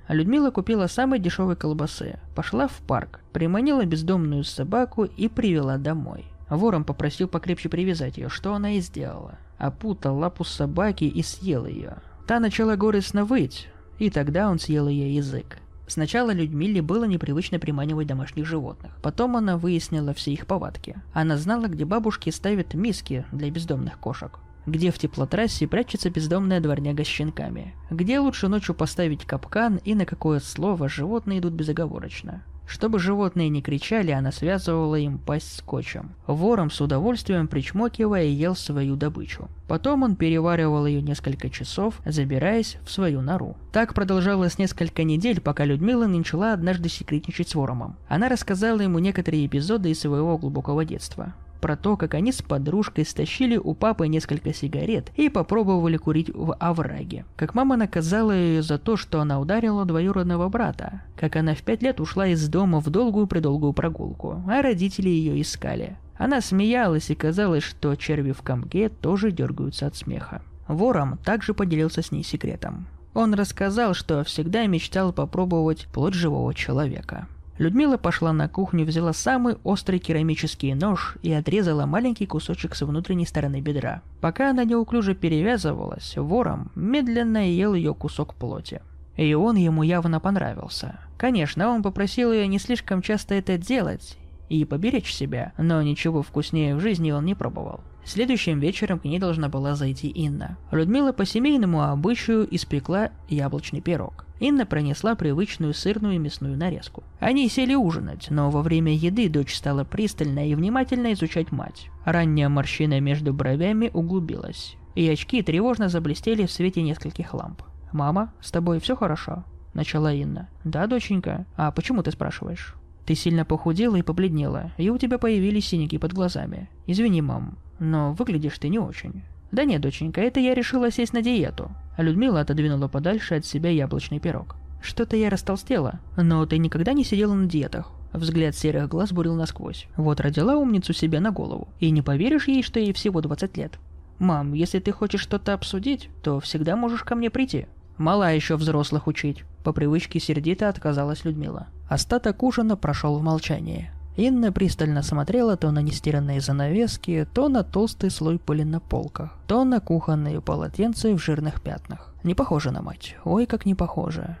Людмила 0.08 0.50
купила 0.50 0.86
самой 0.86 1.18
дешевой 1.18 1.56
колбасы, 1.56 2.18
пошла 2.34 2.68
в 2.68 2.74
парк, 2.86 3.20
приманила 3.32 3.84
бездомную 3.84 4.44
собаку 4.44 5.04
и 5.04 5.28
привела 5.28 5.78
домой. 5.78 6.24
Вором 6.48 6.84
попросил 6.84 7.28
покрепче 7.28 7.68
привязать 7.68 8.18
ее, 8.18 8.28
что 8.28 8.54
она 8.54 8.72
и 8.72 8.80
сделала. 8.80 9.38
Опутал 9.58 10.18
лапу 10.18 10.44
собаки 10.44 11.04
и 11.04 11.22
съел 11.22 11.66
ее. 11.66 11.98
Та 12.26 12.40
начала 12.40 12.76
горестно 12.76 13.24
выть, 13.24 13.68
и 13.98 14.10
тогда 14.10 14.50
он 14.50 14.58
съел 14.58 14.88
ее 14.88 15.14
язык. 15.14 15.58
Сначала 15.88 16.32
Людмиле 16.32 16.82
было 16.82 17.04
непривычно 17.04 17.58
приманивать 17.58 18.08
домашних 18.08 18.44
животных. 18.44 18.92
Потом 19.02 19.36
она 19.36 19.56
выяснила 19.56 20.14
все 20.14 20.32
их 20.32 20.46
повадки. 20.46 20.96
Она 21.12 21.36
знала, 21.36 21.66
где 21.66 21.84
бабушки 21.84 22.30
ставят 22.30 22.74
миски 22.74 23.24
для 23.32 23.50
бездомных 23.50 23.98
кошек 23.98 24.40
где 24.66 24.90
в 24.90 24.98
теплотрассе 24.98 25.66
прячется 25.66 26.10
бездомная 26.10 26.60
дворняга 26.60 27.04
с 27.04 27.06
щенками, 27.06 27.74
где 27.90 28.18
лучше 28.18 28.48
ночью 28.48 28.74
поставить 28.74 29.24
капкан 29.24 29.76
и 29.84 29.94
на 29.94 30.04
какое 30.04 30.40
слово 30.40 30.88
животные 30.88 31.38
идут 31.38 31.52
безоговорочно. 31.52 32.42
Чтобы 32.66 32.98
животные 32.98 33.48
не 33.48 33.62
кричали, 33.62 34.10
она 34.10 34.32
связывала 34.32 34.96
им 34.96 35.18
пасть 35.18 35.56
скотчем. 35.56 36.10
Вором 36.26 36.70
с 36.70 36.80
удовольствием 36.80 37.46
причмокивая 37.46 38.24
ел 38.24 38.56
свою 38.56 38.96
добычу. 38.96 39.48
Потом 39.68 40.02
он 40.02 40.16
переваривал 40.16 40.84
ее 40.84 41.00
несколько 41.00 41.48
часов, 41.48 42.00
забираясь 42.04 42.76
в 42.84 42.90
свою 42.90 43.22
нору. 43.22 43.56
Так 43.72 43.94
продолжалось 43.94 44.58
несколько 44.58 45.04
недель, 45.04 45.40
пока 45.40 45.64
Людмила 45.64 46.06
начала 46.06 46.52
однажды 46.52 46.88
секретничать 46.88 47.48
с 47.48 47.54
Воромом. 47.54 47.96
Она 48.08 48.28
рассказала 48.28 48.80
ему 48.80 48.98
некоторые 48.98 49.46
эпизоды 49.46 49.90
из 49.90 50.00
своего 50.00 50.36
глубокого 50.36 50.84
детства 50.84 51.34
про 51.56 51.76
то, 51.76 51.96
как 51.96 52.14
они 52.14 52.32
с 52.32 52.42
подружкой 52.42 53.04
стащили 53.04 53.56
у 53.56 53.74
папы 53.74 54.08
несколько 54.08 54.54
сигарет 54.54 55.10
и 55.16 55.28
попробовали 55.28 55.96
курить 55.96 56.30
в 56.32 56.54
овраге. 56.54 57.24
Как 57.36 57.54
мама 57.54 57.76
наказала 57.76 58.32
ее 58.32 58.62
за 58.62 58.78
то, 58.78 58.96
что 58.96 59.20
она 59.20 59.40
ударила 59.40 59.84
двоюродного 59.84 60.48
брата. 60.48 61.02
Как 61.16 61.36
она 61.36 61.54
в 61.54 61.62
пять 61.62 61.82
лет 61.82 62.00
ушла 62.00 62.28
из 62.28 62.48
дома 62.48 62.80
в 62.80 62.90
долгую-предолгую 62.90 63.72
прогулку, 63.72 64.42
а 64.46 64.62
родители 64.62 65.08
ее 65.08 65.40
искали. 65.40 65.96
Она 66.18 66.40
смеялась 66.40 67.10
и 67.10 67.14
казалось, 67.14 67.62
что 67.62 67.94
черви 67.94 68.32
в 68.32 68.42
комке 68.42 68.88
тоже 68.88 69.30
дергаются 69.30 69.86
от 69.86 69.96
смеха. 69.96 70.42
Вором 70.66 71.18
также 71.18 71.54
поделился 71.54 72.02
с 72.02 72.10
ней 72.10 72.24
секретом. 72.24 72.86
Он 73.14 73.32
рассказал, 73.34 73.94
что 73.94 74.24
всегда 74.24 74.66
мечтал 74.66 75.12
попробовать 75.12 75.86
плоть 75.92 76.14
живого 76.14 76.52
человека. 76.54 77.28
Людмила 77.58 77.96
пошла 77.96 78.32
на 78.32 78.48
кухню, 78.48 78.84
взяла 78.84 79.12
самый 79.14 79.56
острый 79.64 79.98
керамический 79.98 80.74
нож 80.74 81.16
и 81.22 81.32
отрезала 81.32 81.86
маленький 81.86 82.26
кусочек 82.26 82.74
с 82.74 82.82
внутренней 82.82 83.24
стороны 83.24 83.60
бедра. 83.60 84.02
Пока 84.20 84.50
она 84.50 84.64
неуклюже 84.64 85.14
перевязывалась, 85.14 86.16
вором 86.16 86.70
медленно 86.74 87.50
ел 87.50 87.72
ее 87.72 87.94
кусок 87.94 88.34
плоти. 88.34 88.82
И 89.16 89.32
он 89.32 89.56
ему 89.56 89.82
явно 89.82 90.20
понравился. 90.20 91.00
Конечно, 91.16 91.70
он 91.70 91.82
попросил 91.82 92.30
ее 92.30 92.46
не 92.46 92.58
слишком 92.58 93.00
часто 93.00 93.34
это 93.34 93.56
делать 93.56 94.18
и 94.50 94.64
поберечь 94.64 95.12
себя, 95.12 95.52
но 95.56 95.80
ничего 95.82 96.22
вкуснее 96.22 96.76
в 96.76 96.80
жизни 96.80 97.10
он 97.10 97.24
не 97.24 97.34
пробовал. 97.34 97.80
Следующим 98.06 98.60
вечером 98.60 99.00
к 99.00 99.04
ней 99.04 99.18
должна 99.18 99.48
была 99.48 99.74
зайти 99.74 100.06
Инна. 100.06 100.56
Людмила 100.70 101.10
по 101.10 101.26
семейному 101.26 101.82
обычаю 101.82 102.46
испекла 102.54 103.10
яблочный 103.28 103.80
пирог. 103.80 104.26
Инна 104.38 104.64
пронесла 104.64 105.16
привычную 105.16 105.74
сырную 105.74 106.14
и 106.14 106.18
мясную 106.18 106.56
нарезку. 106.56 107.02
Они 107.18 107.48
сели 107.48 107.74
ужинать, 107.74 108.28
но 108.30 108.48
во 108.50 108.62
время 108.62 108.94
еды 108.94 109.28
дочь 109.28 109.56
стала 109.56 109.82
пристально 109.82 110.48
и 110.48 110.54
внимательно 110.54 111.12
изучать 111.14 111.50
мать. 111.50 111.88
Ранняя 112.04 112.48
морщина 112.48 113.00
между 113.00 113.34
бровями 113.34 113.90
углубилась, 113.92 114.76
и 114.94 115.08
очки 115.08 115.42
тревожно 115.42 115.88
заблестели 115.88 116.46
в 116.46 116.52
свете 116.52 116.82
нескольких 116.82 117.34
ламп. 117.34 117.62
«Мама, 117.92 118.32
с 118.40 118.52
тобой 118.52 118.78
все 118.78 118.94
хорошо?»– 118.94 119.42
начала 119.74 120.12
Инна. 120.12 120.48
«Да, 120.62 120.86
доченька. 120.86 121.44
А 121.56 121.72
почему 121.72 122.04
ты 122.04 122.12
спрашиваешь?» 122.12 122.76
Ты 123.04 123.14
сильно 123.14 123.44
похудела 123.44 123.94
и 123.96 124.02
побледнела, 124.02 124.72
и 124.78 124.90
у 124.90 124.98
тебя 124.98 125.18
появились 125.18 125.68
синяки 125.68 125.96
под 125.96 126.12
глазами. 126.12 126.68
Извини, 126.88 127.22
мам, 127.22 127.56
но 127.78 128.12
выглядишь 128.12 128.58
ты 128.58 128.68
не 128.68 128.78
очень. 128.78 129.22
Да 129.52 129.64
нет, 129.64 129.80
доченька, 129.80 130.20
это 130.20 130.40
я 130.40 130.54
решила 130.54 130.90
сесть 130.90 131.12
на 131.12 131.22
диету. 131.22 131.70
А 131.96 132.02
Людмила 132.02 132.40
отодвинула 132.40 132.88
подальше 132.88 133.36
от 133.36 133.46
себя 133.46 133.70
яблочный 133.70 134.18
пирог. 134.18 134.56
Что-то 134.82 135.16
я 135.16 135.30
растолстела, 135.30 136.00
но 136.16 136.44
ты 136.46 136.58
никогда 136.58 136.92
не 136.92 137.04
сидела 137.04 137.34
на 137.34 137.46
диетах. 137.46 137.90
Взгляд 138.12 138.54
серых 138.54 138.88
глаз 138.88 139.12
бурил 139.12 139.34
насквозь. 139.34 139.88
Вот 139.96 140.20
родила 140.20 140.56
умницу 140.56 140.92
себе 140.92 141.20
на 141.20 141.30
голову. 141.30 141.68
И 141.80 141.90
не 141.90 142.02
поверишь 142.02 142.48
ей, 142.48 142.62
что 142.62 142.80
ей 142.80 142.92
всего 142.92 143.20
20 143.20 143.56
лет. 143.56 143.78
Мам, 144.18 144.54
если 144.54 144.78
ты 144.78 144.92
хочешь 144.92 145.20
что-то 145.20 145.52
обсудить, 145.52 146.08
то 146.22 146.40
всегда 146.40 146.76
можешь 146.76 147.02
ко 147.02 147.14
мне 147.14 147.30
прийти. 147.30 147.66
Мало 147.98 148.34
еще 148.34 148.56
взрослых 148.56 149.06
учить. 149.06 149.44
По 149.64 149.72
привычке 149.72 150.20
сердито 150.20 150.68
отказалась 150.68 151.24
Людмила. 151.24 151.68
Остаток 151.88 152.42
ужина 152.42 152.76
прошел 152.76 153.18
в 153.18 153.22
молчании. 153.22 153.90
Инна 154.16 154.50
пристально 154.50 155.02
смотрела 155.02 155.56
то 155.56 155.70
на 155.70 155.80
нестиранные 155.80 156.40
занавески, 156.40 157.28
то 157.34 157.48
на 157.48 157.62
толстый 157.62 158.10
слой 158.10 158.38
пыли 158.38 158.64
на 158.64 158.80
полках, 158.80 159.32
то 159.46 159.64
на 159.64 159.78
кухонные 159.80 160.40
полотенца 160.40 161.10
в 161.10 161.18
жирных 161.18 161.60
пятнах. 161.60 162.14
Не 162.22 162.34
похоже 162.34 162.70
на 162.70 162.80
мать. 162.80 163.16
Ой, 163.24 163.44
как 163.44 163.66
не 163.66 163.74
похоже. 163.74 164.38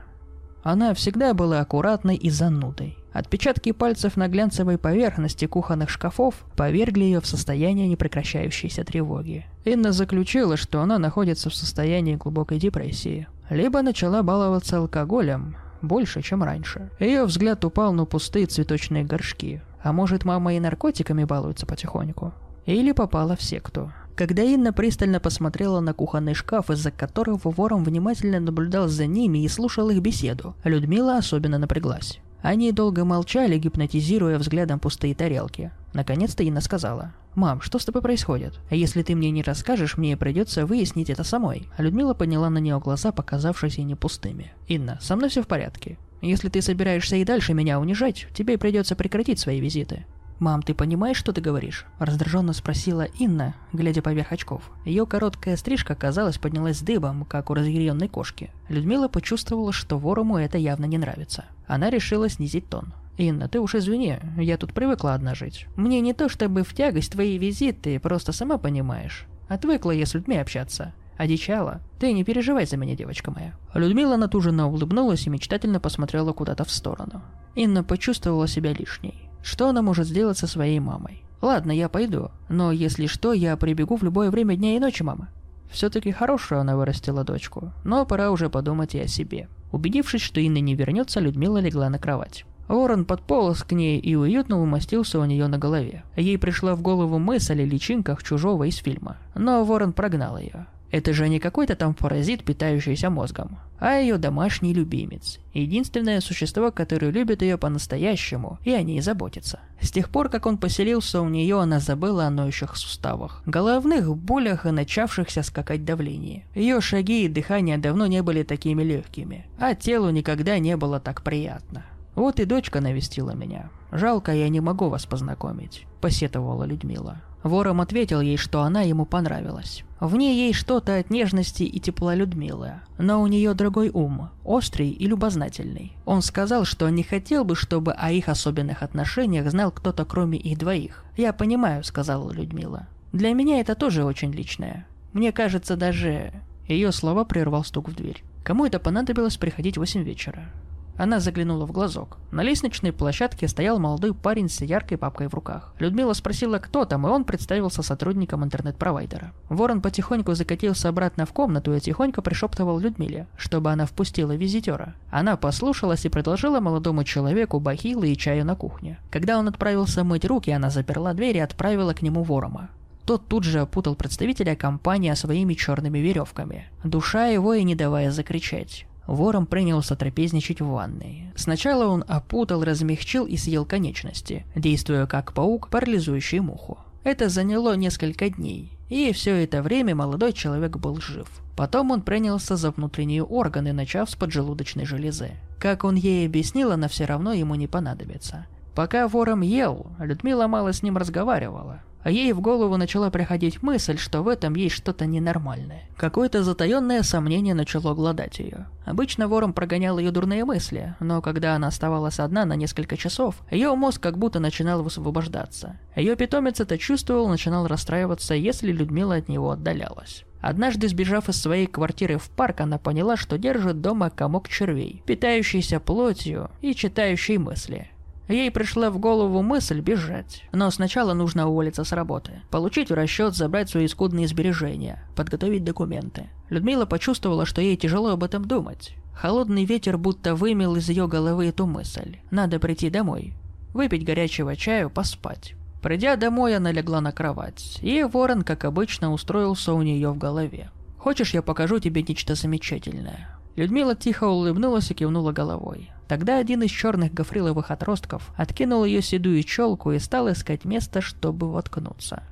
Она 0.62 0.94
всегда 0.94 1.34
была 1.34 1.60
аккуратной 1.60 2.16
и 2.16 2.30
занудой. 2.30 2.98
Отпечатки 3.12 3.72
пальцев 3.72 4.16
на 4.16 4.28
глянцевой 4.28 4.78
поверхности 4.78 5.46
кухонных 5.46 5.90
шкафов 5.90 6.34
повергли 6.56 7.04
ее 7.04 7.20
в 7.20 7.26
состояние 7.26 7.86
непрекращающейся 7.86 8.82
тревоги. 8.82 9.46
Инна 9.64 9.92
заключила, 9.92 10.56
что 10.56 10.80
она 10.80 10.98
находится 10.98 11.50
в 11.50 11.54
состоянии 11.54 12.16
глубокой 12.16 12.58
депрессии. 12.58 13.28
Либо 13.48 13.82
начала 13.82 14.22
баловаться 14.22 14.78
алкоголем, 14.78 15.56
больше, 15.86 16.22
чем 16.22 16.42
раньше. 16.42 16.90
Ее 17.00 17.24
взгляд 17.24 17.64
упал 17.64 17.92
на 17.92 18.04
пустые 18.04 18.46
цветочные 18.46 19.04
горшки. 19.04 19.62
А 19.82 19.92
может, 19.92 20.24
мама 20.24 20.54
и 20.54 20.60
наркотиками 20.60 21.24
балуется 21.24 21.66
потихоньку? 21.66 22.32
Или 22.66 22.92
попала 22.92 23.36
в 23.36 23.42
секту? 23.42 23.92
Когда 24.16 24.42
Инна 24.42 24.72
пристально 24.72 25.20
посмотрела 25.20 25.80
на 25.80 25.92
кухонный 25.92 26.34
шкаф, 26.34 26.70
из-за 26.70 26.90
которого 26.90 27.50
вором 27.50 27.84
внимательно 27.84 28.40
наблюдал 28.40 28.88
за 28.88 29.06
ними 29.06 29.44
и 29.44 29.48
слушал 29.48 29.90
их 29.90 30.00
беседу, 30.00 30.56
Людмила 30.64 31.18
особенно 31.18 31.58
напряглась. 31.58 32.18
Они 32.46 32.70
долго 32.70 33.04
молчали, 33.04 33.58
гипнотизируя 33.58 34.38
взглядом 34.38 34.78
пустые 34.78 35.16
тарелки. 35.16 35.72
Наконец-то 35.94 36.44
Инна 36.44 36.60
сказала. 36.60 37.12
«Мам, 37.34 37.60
что 37.60 37.80
с 37.80 37.84
тобой 37.84 38.02
происходит? 38.02 38.60
Если 38.70 39.02
ты 39.02 39.16
мне 39.16 39.32
не 39.32 39.42
расскажешь, 39.42 39.96
мне 39.96 40.16
придется 40.16 40.64
выяснить 40.64 41.10
это 41.10 41.24
самой». 41.24 41.68
А 41.76 41.82
Людмила 41.82 42.14
подняла 42.14 42.48
на 42.48 42.58
нее 42.58 42.78
глаза, 42.78 43.10
показавшиеся 43.10 43.82
не 43.82 43.96
пустыми. 43.96 44.52
«Инна, 44.68 44.96
со 45.00 45.16
мной 45.16 45.28
все 45.28 45.42
в 45.42 45.48
порядке. 45.48 45.98
Если 46.22 46.48
ты 46.48 46.62
собираешься 46.62 47.16
и 47.16 47.24
дальше 47.24 47.52
меня 47.52 47.80
унижать, 47.80 48.28
тебе 48.32 48.58
придется 48.58 48.94
прекратить 48.94 49.40
свои 49.40 49.58
визиты. 49.58 50.06
«Мам, 50.38 50.62
ты 50.62 50.74
понимаешь, 50.74 51.16
что 51.16 51.32
ты 51.32 51.40
говоришь?»– 51.40 51.86
раздраженно 51.98 52.52
спросила 52.52 53.08
Инна, 53.18 53.54
глядя 53.72 54.02
поверх 54.02 54.32
очков. 54.32 54.70
Ее 54.84 55.06
короткая 55.06 55.56
стрижка, 55.56 55.94
казалось, 55.94 56.36
поднялась 56.36 56.82
дыбом, 56.82 57.24
как 57.24 57.48
у 57.48 57.54
разъяренной 57.54 58.08
кошки. 58.08 58.50
Людмила 58.68 59.08
почувствовала, 59.08 59.72
что 59.72 59.98
ворому 59.98 60.36
это 60.36 60.58
явно 60.58 60.84
не 60.84 60.98
нравится. 60.98 61.46
Она 61.66 61.90
решила 61.90 62.28
снизить 62.28 62.68
тон. 62.68 62.92
«Инна, 63.18 63.48
ты 63.48 63.60
уж 63.60 63.74
извини, 63.74 64.18
я 64.36 64.58
тут 64.58 64.74
привыкла 64.74 65.14
одна 65.14 65.34
жить. 65.34 65.66
Мне 65.74 66.00
не 66.00 66.12
то 66.12 66.28
чтобы 66.28 66.64
в 66.64 66.74
тягость 66.74 67.12
твои 67.12 67.38
визиты, 67.38 67.98
просто 67.98 68.32
сама 68.32 68.58
понимаешь. 68.58 69.26
Отвыкла 69.48 69.92
я 69.92 70.04
с 70.04 70.14
людьми 70.14 70.36
общаться. 70.36 70.92
Одичала. 71.16 71.80
Ты 71.98 72.12
не 72.12 72.24
переживай 72.24 72.66
за 72.66 72.76
меня, 72.76 72.94
девочка 72.94 73.30
моя». 73.30 73.54
Людмила 73.72 74.16
натуженно 74.16 74.68
улыбнулась 74.68 75.26
и 75.26 75.30
мечтательно 75.30 75.80
посмотрела 75.80 76.32
куда-то 76.32 76.64
в 76.64 76.70
сторону. 76.70 77.22
Инна 77.54 77.82
почувствовала 77.82 78.46
себя 78.46 78.74
лишней. 78.74 79.30
Что 79.42 79.68
она 79.68 79.80
может 79.80 80.06
сделать 80.06 80.36
со 80.36 80.46
своей 80.46 80.80
мамой? 80.80 81.22
Ладно, 81.40 81.70
я 81.70 81.88
пойду, 81.88 82.30
но 82.48 82.72
если 82.72 83.06
что, 83.06 83.32
я 83.32 83.56
прибегу 83.56 83.96
в 83.96 84.02
любое 84.02 84.30
время 84.30 84.56
дня 84.56 84.76
и 84.76 84.80
ночи, 84.80 85.02
мама. 85.02 85.28
Все-таки 85.70 86.12
хорошую 86.12 86.60
она 86.60 86.76
вырастила 86.76 87.24
дочку, 87.24 87.72
но 87.84 88.04
пора 88.04 88.30
уже 88.30 88.50
подумать 88.50 88.94
и 88.94 89.00
о 89.00 89.06
себе. 89.06 89.48
Убедившись, 89.72 90.22
что 90.22 90.40
Инна 90.40 90.58
не 90.58 90.74
вернется, 90.74 91.20
Людмила 91.20 91.58
легла 91.58 91.88
на 91.88 91.98
кровать. 91.98 92.44
Ворон 92.68 93.04
подполз 93.04 93.62
к 93.62 93.72
ней 93.72 93.98
и 93.98 94.16
уютно 94.16 94.60
умостился 94.60 95.20
у 95.20 95.24
нее 95.24 95.46
на 95.46 95.58
голове. 95.58 96.02
Ей 96.16 96.36
пришла 96.38 96.74
в 96.74 96.82
голову 96.82 97.18
мысль 97.18 97.62
о 97.62 97.64
личинках 97.64 98.22
чужого 98.22 98.64
из 98.64 98.76
фильма, 98.76 99.18
но 99.34 99.64
Ворон 99.64 99.92
прогнал 99.92 100.36
ее. 100.38 100.66
Это 100.90 101.12
же 101.12 101.28
не 101.28 101.40
какой-то 101.40 101.76
там 101.76 101.94
паразит, 101.94 102.44
питающийся 102.44 103.10
мозгом, 103.10 103.58
а 103.78 103.96
ее 103.96 104.18
домашний 104.18 104.72
любимец. 104.72 105.38
Единственное 105.52 106.20
существо, 106.20 106.70
которое 106.70 107.10
любит 107.10 107.42
ее 107.42 107.58
по-настоящему 107.58 108.58
и 108.64 108.72
о 108.72 108.82
ней 108.82 109.00
заботится. 109.00 109.60
С 109.80 109.90
тех 109.90 110.10
пор, 110.10 110.28
как 110.28 110.46
он 110.46 110.58
поселился 110.58 111.20
у 111.20 111.28
нее, 111.28 111.60
она 111.60 111.80
забыла 111.80 112.26
о 112.26 112.30
ноющих 112.30 112.76
суставах, 112.76 113.42
головных 113.46 114.16
болях 114.16 114.64
и 114.64 114.70
начавшихся 114.70 115.42
скакать 115.42 115.84
давлении. 115.84 116.44
Ее 116.54 116.80
шаги 116.80 117.24
и 117.24 117.28
дыхание 117.28 117.78
давно 117.78 118.06
не 118.06 118.22
были 118.22 118.42
такими 118.42 118.82
легкими, 118.82 119.46
а 119.58 119.74
телу 119.74 120.10
никогда 120.10 120.58
не 120.58 120.76
было 120.76 121.00
так 121.00 121.22
приятно. 121.22 121.84
Вот 122.14 122.40
и 122.40 122.46
дочка 122.46 122.80
навестила 122.80 123.32
меня. 123.32 123.68
Жалко, 123.92 124.32
я 124.32 124.48
не 124.48 124.60
могу 124.60 124.88
вас 124.88 125.04
познакомить, 125.04 125.86
посетовала 126.00 126.64
Людмила. 126.64 127.20
Вором 127.48 127.80
ответил 127.80 128.20
ей, 128.20 128.36
что 128.36 128.62
она 128.62 128.82
ему 128.82 129.06
понравилась. 129.06 129.84
В 130.00 130.16
ней 130.16 130.48
есть 130.48 130.58
что-то 130.58 130.98
от 130.98 131.10
нежности 131.10 131.62
и 131.62 131.80
тепла 131.80 132.14
Людмилы, 132.14 132.74
но 132.98 133.22
у 133.22 133.26
нее 133.26 133.54
другой 133.54 133.90
ум, 133.90 134.30
острый 134.44 134.90
и 134.90 135.06
любознательный. 135.06 135.92
Он 136.04 136.20
сказал, 136.20 136.64
что 136.64 136.88
не 136.90 137.02
хотел 137.02 137.44
бы, 137.44 137.56
чтобы 137.56 137.92
о 137.92 138.10
их 138.10 138.28
особенных 138.28 138.82
отношениях 138.82 139.50
знал 139.50 139.70
кто-то 139.70 140.04
кроме 140.04 140.38
их 140.38 140.58
двоих. 140.58 141.04
«Я 141.16 141.32
понимаю»,— 141.32 141.82
сказала 141.84 142.30
Людмила. 142.30 142.88
«Для 143.12 143.32
меня 143.32 143.60
это 143.60 143.74
тоже 143.74 144.04
очень 144.04 144.32
личное. 144.32 144.86
Мне 145.12 145.32
кажется, 145.32 145.76
даже...» 145.76 146.32
Ее 146.68 146.92
слова 146.92 147.24
прервал 147.24 147.64
стук 147.64 147.88
в 147.88 147.94
дверь. 147.94 148.22
Кому 148.42 148.66
это 148.66 148.78
понадобилось 148.78 149.36
приходить 149.36 149.76
в 149.76 149.80
8 149.80 150.02
вечера? 150.02 150.50
Она 150.98 151.20
заглянула 151.20 151.66
в 151.66 151.72
глазок. 151.72 152.18
На 152.30 152.42
лестничной 152.42 152.92
площадке 152.92 153.48
стоял 153.48 153.78
молодой 153.78 154.14
парень 154.14 154.48
с 154.48 154.60
яркой 154.62 154.96
папкой 154.96 155.28
в 155.28 155.34
руках. 155.34 155.74
Людмила 155.78 156.14
спросила, 156.14 156.58
кто 156.58 156.84
там, 156.84 157.06
и 157.06 157.10
он 157.10 157.24
представился 157.24 157.82
сотрудником 157.82 158.44
интернет-провайдера. 158.44 159.32
Ворон 159.48 159.82
потихоньку 159.82 160.34
закатился 160.34 160.88
обратно 160.88 161.26
в 161.26 161.32
комнату 161.32 161.74
и 161.74 161.80
тихонько 161.80 162.22
пришептывал 162.22 162.78
Людмиле, 162.78 163.26
чтобы 163.36 163.70
она 163.70 163.86
впустила 163.86 164.34
визитера. 164.34 164.94
Она 165.10 165.36
послушалась 165.36 166.04
и 166.06 166.08
предложила 166.08 166.60
молодому 166.60 167.04
человеку 167.04 167.60
бахилы 167.60 168.10
и 168.10 168.16
чаю 168.16 168.44
на 168.44 168.56
кухне. 168.56 168.98
Когда 169.10 169.38
он 169.38 169.48
отправился 169.48 170.04
мыть 170.04 170.24
руки, 170.24 170.50
она 170.50 170.70
заперла 170.70 171.12
дверь 171.12 171.36
и 171.36 171.40
отправила 171.40 171.92
к 171.92 172.02
нему 172.02 172.22
ворома. 172.22 172.70
Тот 173.04 173.28
тут 173.28 173.44
же 173.44 173.60
опутал 173.60 173.94
представителя 173.94 174.56
компании 174.56 175.14
своими 175.14 175.54
черными 175.54 176.00
веревками, 176.00 176.68
душа 176.82 177.28
его 177.28 177.54
и 177.54 177.62
не 177.62 177.76
давая 177.76 178.10
закричать. 178.10 178.86
Вором 179.06 179.46
принялся 179.46 179.96
трапезничать 179.96 180.60
в 180.60 180.66
ванной. 180.66 181.32
Сначала 181.36 181.86
он 181.86 182.04
опутал, 182.08 182.64
размягчил 182.64 183.26
и 183.26 183.36
съел 183.36 183.64
конечности, 183.64 184.44
действуя 184.54 185.06
как 185.06 185.32
паук, 185.32 185.68
парализующий 185.68 186.40
муху. 186.40 186.78
Это 187.04 187.28
заняло 187.28 187.76
несколько 187.76 188.28
дней, 188.30 188.72
и 188.88 189.12
все 189.12 189.44
это 189.44 189.62
время 189.62 189.94
молодой 189.94 190.32
человек 190.32 190.76
был 190.76 191.00
жив. 191.00 191.28
Потом 191.56 191.92
он 191.92 192.02
принялся 192.02 192.56
за 192.56 192.72
внутренние 192.72 193.22
органы, 193.22 193.72
начав 193.72 194.10
с 194.10 194.16
поджелудочной 194.16 194.86
железы. 194.86 195.32
Как 195.58 195.84
он 195.84 195.94
ей 195.94 196.26
объяснил, 196.26 196.72
она 196.72 196.88
все 196.88 197.04
равно 197.04 197.32
ему 197.32 197.54
не 197.54 197.66
понадобится. 197.66 198.46
Пока 198.74 199.08
вором 199.08 199.40
ел, 199.40 199.86
Людмила 199.98 200.48
мало 200.48 200.72
с 200.72 200.82
ним 200.82 200.96
разговаривала. 200.96 201.80
А 202.06 202.10
ей 202.12 202.32
в 202.32 202.40
голову 202.40 202.76
начала 202.76 203.10
приходить 203.10 203.64
мысль, 203.64 203.98
что 203.98 204.22
в 204.22 204.28
этом 204.28 204.54
есть 204.54 204.76
что-то 204.76 205.06
ненормальное. 205.06 205.82
Какое-то 205.96 206.44
затаенное 206.44 207.02
сомнение 207.02 207.52
начало 207.52 207.94
гладать 207.94 208.38
ее. 208.38 208.68
Обычно 208.84 209.26
вором 209.26 209.52
прогонял 209.52 209.98
ее 209.98 210.12
дурные 210.12 210.44
мысли, 210.44 210.94
но 211.00 211.20
когда 211.20 211.56
она 211.56 211.66
оставалась 211.66 212.20
одна 212.20 212.44
на 212.44 212.54
несколько 212.54 212.96
часов, 212.96 213.34
ее 213.50 213.74
мозг 213.74 214.00
как 214.00 214.18
будто 214.18 214.38
начинал 214.38 214.84
высвобождаться. 214.84 215.80
Ее 215.96 216.14
питомец 216.14 216.60
это 216.60 216.78
чувствовал, 216.78 217.26
начинал 217.26 217.66
расстраиваться, 217.66 218.34
если 218.34 218.70
Людмила 218.70 219.16
от 219.16 219.28
него 219.28 219.50
отдалялась. 219.50 220.24
Однажды, 220.40 220.86
сбежав 220.86 221.28
из 221.28 221.42
своей 221.42 221.66
квартиры 221.66 222.18
в 222.18 222.30
парк, 222.30 222.60
она 222.60 222.78
поняла, 222.78 223.16
что 223.16 223.36
держит 223.36 223.80
дома 223.80 224.10
комок 224.10 224.48
червей, 224.48 225.02
питающийся 225.06 225.80
плотью 225.80 226.52
и 226.60 226.72
читающий 226.72 227.38
мысли. 227.38 227.90
Ей 228.28 228.50
пришла 228.50 228.90
в 228.90 228.98
голову 228.98 229.42
мысль 229.42 229.80
бежать. 229.80 230.44
Но 230.52 230.70
сначала 230.70 231.14
нужно 231.14 231.48
уволиться 231.48 231.84
с 231.84 231.92
работы, 231.92 232.42
получить 232.50 232.90
в 232.90 232.94
расчет, 232.94 233.34
забрать 233.34 233.70
свои 233.70 233.86
скудные 233.86 234.26
сбережения, 234.26 235.02
подготовить 235.14 235.64
документы. 235.64 236.28
Людмила 236.48 236.86
почувствовала, 236.86 237.46
что 237.46 237.60
ей 237.60 237.76
тяжело 237.76 238.10
об 238.10 238.24
этом 238.24 238.44
думать. 238.44 238.96
Холодный 239.14 239.64
ветер 239.64 239.96
будто 239.96 240.34
вымел 240.34 240.76
из 240.76 240.88
ее 240.88 241.08
головы 241.08 241.46
эту 241.46 241.66
мысль. 241.66 242.16
Надо 242.30 242.58
прийти 242.58 242.90
домой, 242.90 243.34
выпить 243.72 244.04
горячего 244.04 244.56
чаю, 244.56 244.90
поспать. 244.90 245.54
Придя 245.82 246.16
домой, 246.16 246.56
она 246.56 246.72
легла 246.72 247.00
на 247.00 247.12
кровать, 247.12 247.78
и 247.80 248.02
ворон, 248.02 248.42
как 248.42 248.64
обычно, 248.64 249.12
устроился 249.12 249.72
у 249.72 249.82
нее 249.82 250.10
в 250.10 250.18
голове. 250.18 250.70
«Хочешь, 250.98 251.32
я 251.34 251.42
покажу 251.42 251.78
тебе 251.78 252.02
нечто 252.02 252.34
замечательное?» 252.34 253.35
Людмила 253.56 253.94
тихо 253.94 254.24
улыбнулась 254.24 254.90
и 254.90 254.94
кивнула 254.94 255.32
головой. 255.32 255.90
Тогда 256.08 256.38
один 256.38 256.62
из 256.62 256.70
черных 256.70 257.12
гофриловых 257.12 257.70
отростков 257.70 258.30
откинул 258.36 258.84
ее 258.84 259.02
седую 259.02 259.42
челку 259.42 259.92
и 259.92 259.98
стал 259.98 260.30
искать 260.30 260.64
место, 260.64 261.00
чтобы 261.00 261.50
воткнуться. 261.50 262.22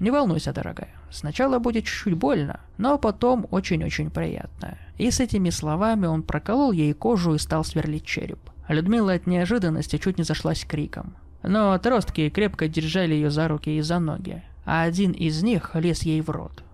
«Не 0.00 0.10
волнуйся, 0.10 0.52
дорогая. 0.52 0.88
Сначала 1.10 1.60
будет 1.60 1.84
чуть-чуть 1.84 2.14
больно, 2.14 2.60
но 2.78 2.98
потом 2.98 3.46
очень-очень 3.50 4.10
приятно». 4.10 4.78
И 4.98 5.10
с 5.10 5.20
этими 5.20 5.50
словами 5.50 6.06
он 6.06 6.22
проколол 6.22 6.72
ей 6.72 6.92
кожу 6.94 7.34
и 7.34 7.38
стал 7.38 7.64
сверлить 7.64 8.04
череп. 8.04 8.40
Людмила 8.66 9.12
от 9.12 9.26
неожиданности 9.26 9.98
чуть 9.98 10.18
не 10.18 10.24
зашлась 10.24 10.64
криком. 10.64 11.14
Но 11.42 11.72
отростки 11.72 12.30
крепко 12.30 12.66
держали 12.66 13.14
ее 13.14 13.30
за 13.30 13.46
руки 13.46 13.76
и 13.76 13.80
за 13.80 13.98
ноги, 13.98 14.42
а 14.64 14.82
один 14.82 15.12
из 15.12 15.42
них 15.42 15.72
лез 15.74 16.02
ей 16.02 16.20
в 16.20 16.30
рот. 16.30 16.64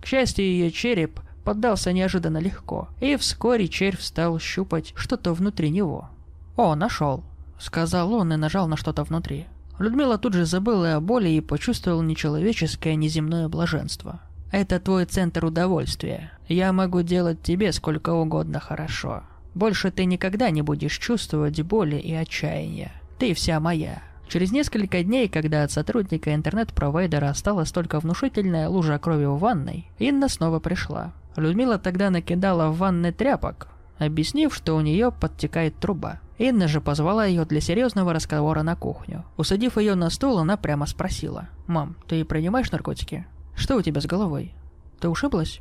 К 0.00 0.06
счастью, 0.06 0.44
ее 0.46 0.70
череп 0.70 1.20
поддался 1.44 1.92
неожиданно 1.92 2.38
легко, 2.38 2.88
и 3.00 3.16
вскоре 3.16 3.68
червь 3.68 4.02
стал 4.02 4.38
щупать 4.38 4.92
что-то 4.96 5.34
внутри 5.34 5.70
него. 5.70 6.08
«О, 6.56 6.74
нашел!»— 6.74 7.24
сказал 7.58 8.12
он 8.12 8.32
и 8.32 8.36
нажал 8.36 8.68
на 8.68 8.76
что-то 8.76 9.04
внутри. 9.04 9.46
Людмила 9.78 10.18
тут 10.18 10.34
же 10.34 10.44
забыла 10.44 10.94
о 10.94 11.00
боли 11.00 11.30
и 11.30 11.40
почувствовала 11.40 12.02
нечеловеческое 12.02 12.94
неземное 12.94 13.48
блаженство. 13.48 14.20
«Это 14.52 14.78
твой 14.78 15.06
центр 15.06 15.44
удовольствия. 15.46 16.32
Я 16.46 16.72
могу 16.72 17.02
делать 17.02 17.42
тебе 17.42 17.72
сколько 17.72 18.10
угодно 18.10 18.60
хорошо. 18.60 19.22
Больше 19.54 19.90
ты 19.90 20.04
никогда 20.04 20.50
не 20.50 20.62
будешь 20.62 20.98
чувствовать 20.98 21.60
боли 21.62 21.96
и 21.96 22.12
отчаяния. 22.12 22.92
Ты 23.18 23.34
вся 23.34 23.60
моя». 23.60 24.02
Через 24.32 24.50
несколько 24.50 25.02
дней, 25.02 25.28
когда 25.28 25.62
от 25.62 25.72
сотрудника 25.72 26.34
интернет-провайдера 26.34 27.28
осталась 27.28 27.70
только 27.70 28.00
внушительная 28.00 28.66
лужа 28.66 28.98
крови 28.98 29.26
в 29.26 29.36
ванной, 29.36 29.90
Инна 29.98 30.30
снова 30.30 30.58
пришла. 30.58 31.12
Людмила 31.36 31.76
тогда 31.76 32.08
накидала 32.08 32.70
в 32.70 32.78
ванной 32.78 33.12
тряпок, 33.12 33.68
объяснив, 33.98 34.54
что 34.54 34.74
у 34.74 34.80
нее 34.80 35.12
подтекает 35.12 35.76
труба. 35.76 36.18
Инна 36.38 36.66
же 36.66 36.80
позвала 36.80 37.26
ее 37.26 37.44
для 37.44 37.60
серьезного 37.60 38.14
разговора 38.14 38.62
на 38.62 38.74
кухню. 38.74 39.26
Усадив 39.36 39.76
ее 39.76 39.96
на 39.96 40.08
стул, 40.08 40.38
она 40.38 40.56
прямо 40.56 40.86
спросила. 40.86 41.50
«Мам, 41.66 41.94
ты 42.08 42.24
принимаешь 42.24 42.72
наркотики? 42.72 43.26
Что 43.54 43.76
у 43.76 43.82
тебя 43.82 44.00
с 44.00 44.06
головой? 44.06 44.54
Ты 44.98 45.10
ушиблась?» 45.10 45.60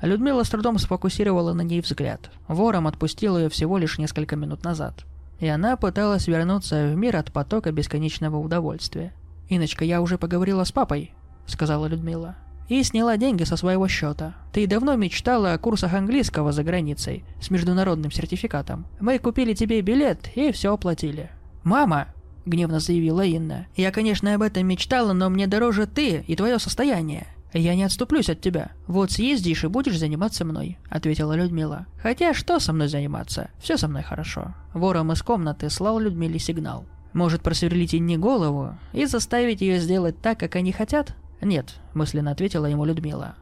Людмила 0.00 0.44
с 0.44 0.50
трудом 0.50 0.78
сфокусировала 0.78 1.52
на 1.52 1.62
ней 1.62 1.80
взгляд. 1.80 2.30
Вором 2.46 2.86
отпустил 2.86 3.36
ее 3.38 3.48
всего 3.48 3.76
лишь 3.76 3.98
несколько 3.98 4.36
минут 4.36 4.62
назад. 4.62 5.04
И 5.40 5.46
она 5.46 5.76
пыталась 5.76 6.26
вернуться 6.26 6.88
в 6.88 6.96
мир 6.96 7.16
от 7.16 7.32
потока 7.32 7.72
бесконечного 7.72 8.38
удовольствия. 8.38 9.12
«Иночка, 9.48 9.84
я 9.84 10.00
уже 10.00 10.18
поговорила 10.18 10.64
с 10.64 10.72
папой»,— 10.72 11.12
сказала 11.46 11.86
Людмила 11.86 12.36
и 12.68 12.82
сняла 12.82 13.16
деньги 13.16 13.44
со 13.44 13.56
своего 13.56 13.88
счета. 13.88 14.34
Ты 14.52 14.66
давно 14.66 14.96
мечтала 14.96 15.52
о 15.52 15.58
курсах 15.58 15.94
английского 15.94 16.52
за 16.52 16.62
границей 16.64 17.24
с 17.40 17.50
международным 17.50 18.10
сертификатом. 18.10 18.86
Мы 19.00 19.18
купили 19.18 19.54
тебе 19.54 19.80
билет 19.82 20.30
и 20.34 20.52
все 20.52 20.72
оплатили. 20.72 21.30
Мама, 21.62 22.08
гневно 22.46 22.80
заявила 22.80 23.24
Инна. 23.24 23.66
Я, 23.76 23.90
конечно, 23.90 24.34
об 24.34 24.42
этом 24.42 24.66
мечтала, 24.66 25.12
но 25.12 25.28
мне 25.28 25.46
дороже 25.46 25.86
ты 25.86 26.24
и 26.26 26.36
твое 26.36 26.58
состояние. 26.58 27.26
«Я 27.54 27.76
не 27.76 27.84
отступлюсь 27.84 28.28
от 28.28 28.40
тебя. 28.40 28.72
Вот 28.88 29.12
съездишь 29.12 29.62
и 29.62 29.68
будешь 29.68 29.98
заниматься 29.98 30.44
мной»,— 30.44 30.76
ответила 30.90 31.34
Людмила. 31.34 31.86
«Хотя 32.02 32.34
что 32.34 32.58
со 32.58 32.72
мной 32.72 32.88
заниматься? 32.88 33.48
Все 33.60 33.76
со 33.76 33.86
мной 33.86 34.02
хорошо». 34.02 34.54
Вором 34.74 35.12
из 35.12 35.22
комнаты 35.22 35.70
слал 35.70 36.00
Людмиле 36.00 36.40
сигнал. 36.40 36.84
«Может 37.12 37.42
просверлить 37.42 37.94
Инне 37.94 38.18
голову 38.18 38.76
и 38.92 39.06
заставить 39.06 39.60
ее 39.60 39.78
сделать 39.78 40.20
так, 40.20 40.40
как 40.40 40.56
они 40.56 40.72
хотят?» 40.72 41.14
«Нет»,— 41.40 41.76
мысленно 41.94 42.32
ответила 42.32 42.66
ему 42.66 42.84
Людмила. 42.84 43.36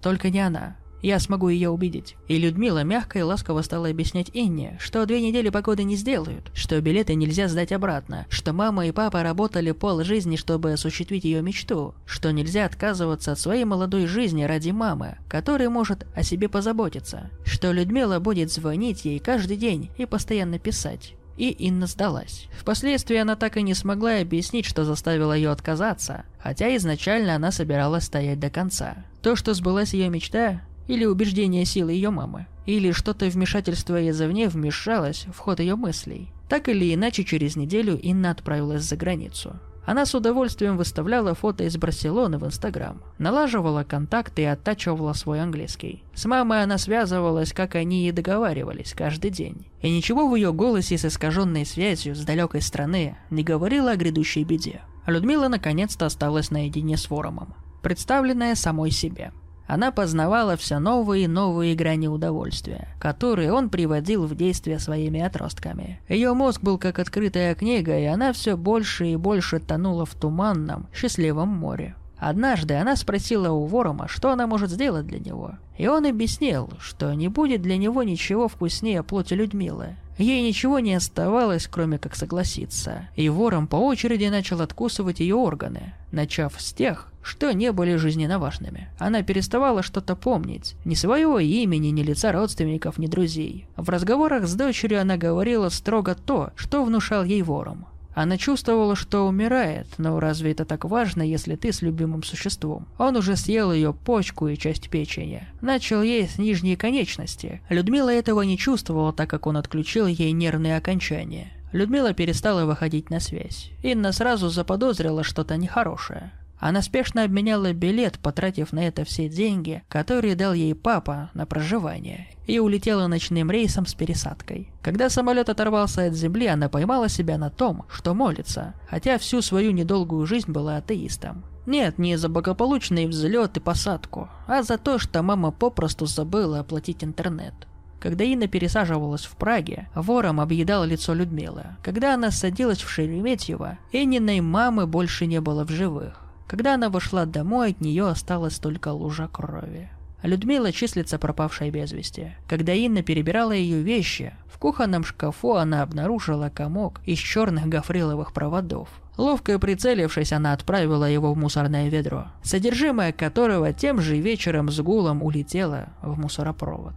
«Только 0.00 0.30
не 0.30 0.38
она. 0.38 0.76
Я 1.02 1.18
смогу 1.18 1.48
ее 1.48 1.70
убедить». 1.70 2.16
И 2.28 2.38
Людмила 2.38 2.84
мягко 2.84 3.18
и 3.18 3.22
ласково 3.22 3.62
стала 3.62 3.88
объяснять 3.88 4.30
Инне, 4.32 4.76
что 4.80 5.04
две 5.06 5.20
недели 5.20 5.48
погоды 5.48 5.84
не 5.84 5.96
сделают, 5.96 6.50
что 6.54 6.80
билеты 6.80 7.14
нельзя 7.14 7.48
сдать 7.48 7.72
обратно, 7.72 8.26
что 8.28 8.52
мама 8.52 8.86
и 8.86 8.92
папа 8.92 9.22
работали 9.22 9.72
пол 9.72 10.02
жизни, 10.04 10.36
чтобы 10.36 10.72
осуществить 10.72 11.24
ее 11.24 11.42
мечту, 11.42 11.94
что 12.06 12.30
нельзя 12.30 12.64
отказываться 12.64 13.32
от 13.32 13.38
своей 13.38 13.64
молодой 13.64 14.06
жизни 14.06 14.44
ради 14.44 14.70
мамы, 14.70 15.18
которая 15.28 15.70
может 15.70 16.06
о 16.14 16.22
себе 16.22 16.48
позаботиться, 16.48 17.30
что 17.44 17.72
Людмила 17.72 18.18
будет 18.18 18.52
звонить 18.52 19.04
ей 19.04 19.18
каждый 19.18 19.56
день 19.56 19.90
и 19.96 20.06
постоянно 20.06 20.58
писать 20.58 21.14
и 21.38 21.50
Инна 21.50 21.86
сдалась. 21.86 22.48
Впоследствии 22.58 23.16
она 23.16 23.36
так 23.36 23.56
и 23.56 23.62
не 23.62 23.74
смогла 23.74 24.18
объяснить, 24.18 24.66
что 24.66 24.84
заставило 24.84 25.32
ее 25.32 25.50
отказаться, 25.50 26.24
хотя 26.38 26.76
изначально 26.76 27.36
она 27.36 27.52
собиралась 27.52 28.04
стоять 28.04 28.40
до 28.40 28.50
конца. 28.50 29.04
То, 29.22 29.36
что 29.36 29.54
сбылась 29.54 29.94
ее 29.94 30.08
мечта, 30.08 30.62
или 30.88 31.04
убеждение 31.04 31.64
силы 31.64 31.92
ее 31.92 32.10
мамы, 32.10 32.48
или 32.66 32.90
что-то 32.90 33.26
вмешательство 33.26 34.08
извне 34.08 34.48
вмешалось 34.48 35.26
в 35.32 35.38
ход 35.38 35.60
ее 35.60 35.76
мыслей. 35.76 36.32
Так 36.48 36.68
или 36.68 36.92
иначе, 36.92 37.24
через 37.24 37.54
неделю 37.54 37.96
Инна 37.96 38.30
отправилась 38.30 38.82
за 38.82 38.96
границу. 38.96 39.60
Она 39.88 40.04
с 40.04 40.14
удовольствием 40.14 40.76
выставляла 40.76 41.34
фото 41.34 41.64
из 41.64 41.78
Барселоны 41.78 42.36
в 42.36 42.44
Инстаграм, 42.44 43.00
налаживала 43.16 43.84
контакты 43.84 44.42
и 44.42 44.44
оттачивала 44.44 45.14
свой 45.14 45.40
английский. 45.40 46.02
С 46.12 46.26
мамой 46.26 46.62
она 46.62 46.76
связывалась, 46.76 47.54
как 47.54 47.74
они 47.74 48.06
и 48.06 48.12
договаривались, 48.12 48.92
каждый 48.92 49.30
день. 49.30 49.66
И 49.80 49.90
ничего 49.90 50.28
в 50.28 50.34
ее 50.34 50.52
голосе 50.52 50.98
с 50.98 51.06
искаженной 51.06 51.64
связью 51.64 52.14
с 52.14 52.20
далекой 52.20 52.60
страны 52.60 53.16
не 53.30 53.42
говорило 53.42 53.92
о 53.92 53.96
грядущей 53.96 54.44
беде. 54.44 54.82
Людмила 55.06 55.48
наконец-то 55.48 56.04
осталась 56.04 56.50
наедине 56.50 56.98
с 56.98 57.08
Воромом, 57.08 57.54
представленная 57.82 58.56
самой 58.56 58.90
себе. 58.90 59.32
Она 59.68 59.92
познавала 59.92 60.56
все 60.56 60.78
новые 60.78 61.24
и 61.24 61.28
новые 61.28 61.74
грани 61.74 62.08
удовольствия, 62.08 62.88
которые 62.98 63.52
он 63.52 63.68
приводил 63.68 64.24
в 64.26 64.34
действие 64.34 64.78
своими 64.78 65.20
отростками. 65.20 66.00
Ее 66.08 66.32
мозг 66.32 66.62
был 66.62 66.78
как 66.78 66.98
открытая 66.98 67.54
книга, 67.54 67.96
и 67.98 68.04
она 68.04 68.32
все 68.32 68.56
больше 68.56 69.08
и 69.08 69.16
больше 69.16 69.60
тонула 69.60 70.06
в 70.06 70.14
туманном, 70.14 70.88
счастливом 70.94 71.48
море. 71.48 71.94
Однажды 72.16 72.74
она 72.74 72.96
спросила 72.96 73.50
у 73.50 73.66
Ворома, 73.66 74.08
что 74.08 74.30
она 74.30 74.46
может 74.46 74.70
сделать 74.70 75.06
для 75.06 75.18
него. 75.18 75.52
И 75.76 75.86
он 75.86 76.06
объяснил, 76.06 76.70
что 76.80 77.12
не 77.12 77.28
будет 77.28 77.60
для 77.60 77.76
него 77.76 78.02
ничего 78.02 78.48
вкуснее 78.48 79.02
плоти 79.02 79.34
Людмилы. 79.34 79.96
Ей 80.16 80.42
ничего 80.42 80.80
не 80.80 80.94
оставалось, 80.94 81.68
кроме 81.68 81.98
как 81.98 82.16
согласиться. 82.16 83.08
И 83.14 83.28
Вором 83.28 83.68
по 83.68 83.76
очереди 83.76 84.24
начал 84.24 84.62
откусывать 84.62 85.20
ее 85.20 85.36
органы, 85.36 85.94
начав 86.10 86.54
с 86.58 86.72
тех, 86.72 87.12
что 87.28 87.52
не 87.52 87.72
были 87.72 87.96
жизненно 87.96 88.38
важными. 88.38 88.88
Она 88.98 89.22
переставала 89.22 89.82
что-то 89.82 90.16
помнить. 90.16 90.76
Ни 90.86 90.94
своего 90.94 91.38
имени, 91.38 91.88
ни 91.88 92.02
лица 92.02 92.32
родственников, 92.32 92.96
ни 92.96 93.06
друзей. 93.06 93.66
В 93.76 93.90
разговорах 93.90 94.46
с 94.46 94.54
дочерью 94.54 95.02
она 95.02 95.18
говорила 95.18 95.68
строго 95.68 96.14
то, 96.14 96.52
что 96.56 96.82
внушал 96.82 97.24
ей 97.24 97.42
вором. 97.42 97.86
Она 98.14 98.38
чувствовала, 98.38 98.96
что 98.96 99.28
умирает, 99.28 99.86
но 99.98 100.18
разве 100.18 100.52
это 100.52 100.64
так 100.64 100.86
важно, 100.86 101.22
если 101.22 101.54
ты 101.54 101.70
с 101.70 101.82
любимым 101.82 102.22
существом? 102.22 102.88
Он 102.96 103.14
уже 103.16 103.36
съел 103.36 103.72
ее 103.72 103.92
почку 103.92 104.48
и 104.48 104.56
часть 104.56 104.88
печени. 104.88 105.46
Начал 105.60 106.02
есть 106.02 106.38
нижние 106.38 106.76
конечности. 106.76 107.60
Людмила 107.68 108.08
этого 108.08 108.40
не 108.40 108.56
чувствовала, 108.56 109.12
так 109.12 109.28
как 109.28 109.46
он 109.46 109.58
отключил 109.58 110.06
ей 110.06 110.32
нервные 110.32 110.78
окончания. 110.78 111.52
Людмила 111.72 112.14
перестала 112.14 112.64
выходить 112.64 113.10
на 113.10 113.20
связь. 113.20 113.70
Инна 113.82 114.12
сразу 114.12 114.48
заподозрила 114.48 115.22
что-то 115.22 115.56
нехорошее. 115.58 116.32
Она 116.58 116.82
спешно 116.82 117.24
обменяла 117.24 117.72
билет, 117.72 118.18
потратив 118.18 118.72
на 118.72 118.86
это 118.86 119.04
все 119.04 119.28
деньги, 119.28 119.82
которые 119.88 120.34
дал 120.34 120.54
ей 120.54 120.74
папа 120.74 121.30
на 121.34 121.46
проживание, 121.46 122.28
и 122.46 122.58
улетела 122.58 123.06
ночным 123.06 123.50
рейсом 123.50 123.86
с 123.86 123.94
пересадкой. 123.94 124.70
Когда 124.82 125.08
самолет 125.08 125.48
оторвался 125.48 126.06
от 126.06 126.14
земли, 126.14 126.46
она 126.46 126.68
поймала 126.68 127.08
себя 127.08 127.38
на 127.38 127.50
том, 127.50 127.84
что 127.88 128.14
молится, 128.14 128.74
хотя 128.88 129.18
всю 129.18 129.40
свою 129.40 129.70
недолгую 129.70 130.26
жизнь 130.26 130.50
была 130.50 130.76
атеистом. 130.78 131.44
Нет, 131.66 131.98
не 131.98 132.16
за 132.16 132.28
благополучный 132.28 133.06
взлет 133.06 133.56
и 133.58 133.60
посадку, 133.60 134.28
а 134.46 134.62
за 134.62 134.78
то, 134.78 134.98
что 134.98 135.22
мама 135.22 135.50
попросту 135.50 136.06
забыла 136.06 136.60
оплатить 136.60 137.04
интернет. 137.04 137.54
Когда 138.00 138.24
Инна 138.24 138.46
пересаживалась 138.46 139.24
в 139.24 139.36
Праге, 139.36 139.88
вором 139.94 140.40
объедал 140.40 140.84
лицо 140.84 141.14
Людмилы. 141.14 141.64
Когда 141.82 142.14
она 142.14 142.30
садилась 142.30 142.78
в 142.78 142.88
Шереметьево, 142.88 143.78
Энниной 143.92 144.40
мамы 144.40 144.86
больше 144.86 145.26
не 145.26 145.40
было 145.40 145.64
в 145.64 145.70
живых. 145.70 146.27
Когда 146.48 146.74
она 146.74 146.88
вошла 146.88 147.26
домой, 147.26 147.70
от 147.72 147.80
нее 147.82 148.08
осталась 148.08 148.58
только 148.58 148.88
лужа 148.88 149.28
крови. 149.28 149.90
Людмила 150.22 150.72
числится 150.72 151.18
пропавшей 151.18 151.70
без 151.70 151.92
вести. 151.92 152.32
Когда 152.48 152.72
Инна 152.72 153.02
перебирала 153.02 153.52
ее 153.52 153.82
вещи, 153.82 154.34
в 154.46 154.58
кухонном 154.58 155.04
шкафу 155.04 155.54
она 155.54 155.82
обнаружила 155.82 156.48
комок 156.48 157.00
из 157.04 157.18
черных 157.18 157.66
гофриловых 157.66 158.32
проводов. 158.32 158.88
Ловко 159.18 159.58
прицелившись, 159.58 160.32
она 160.32 160.54
отправила 160.54 161.04
его 161.04 161.34
в 161.34 161.36
мусорное 161.36 161.88
ведро, 161.88 162.28
содержимое 162.42 163.12
которого 163.12 163.72
тем 163.72 164.00
же 164.00 164.16
вечером 164.16 164.70
с 164.70 164.80
гулом 164.80 165.22
улетело 165.22 165.90
в 166.02 166.18
мусоропровод. 166.18 166.94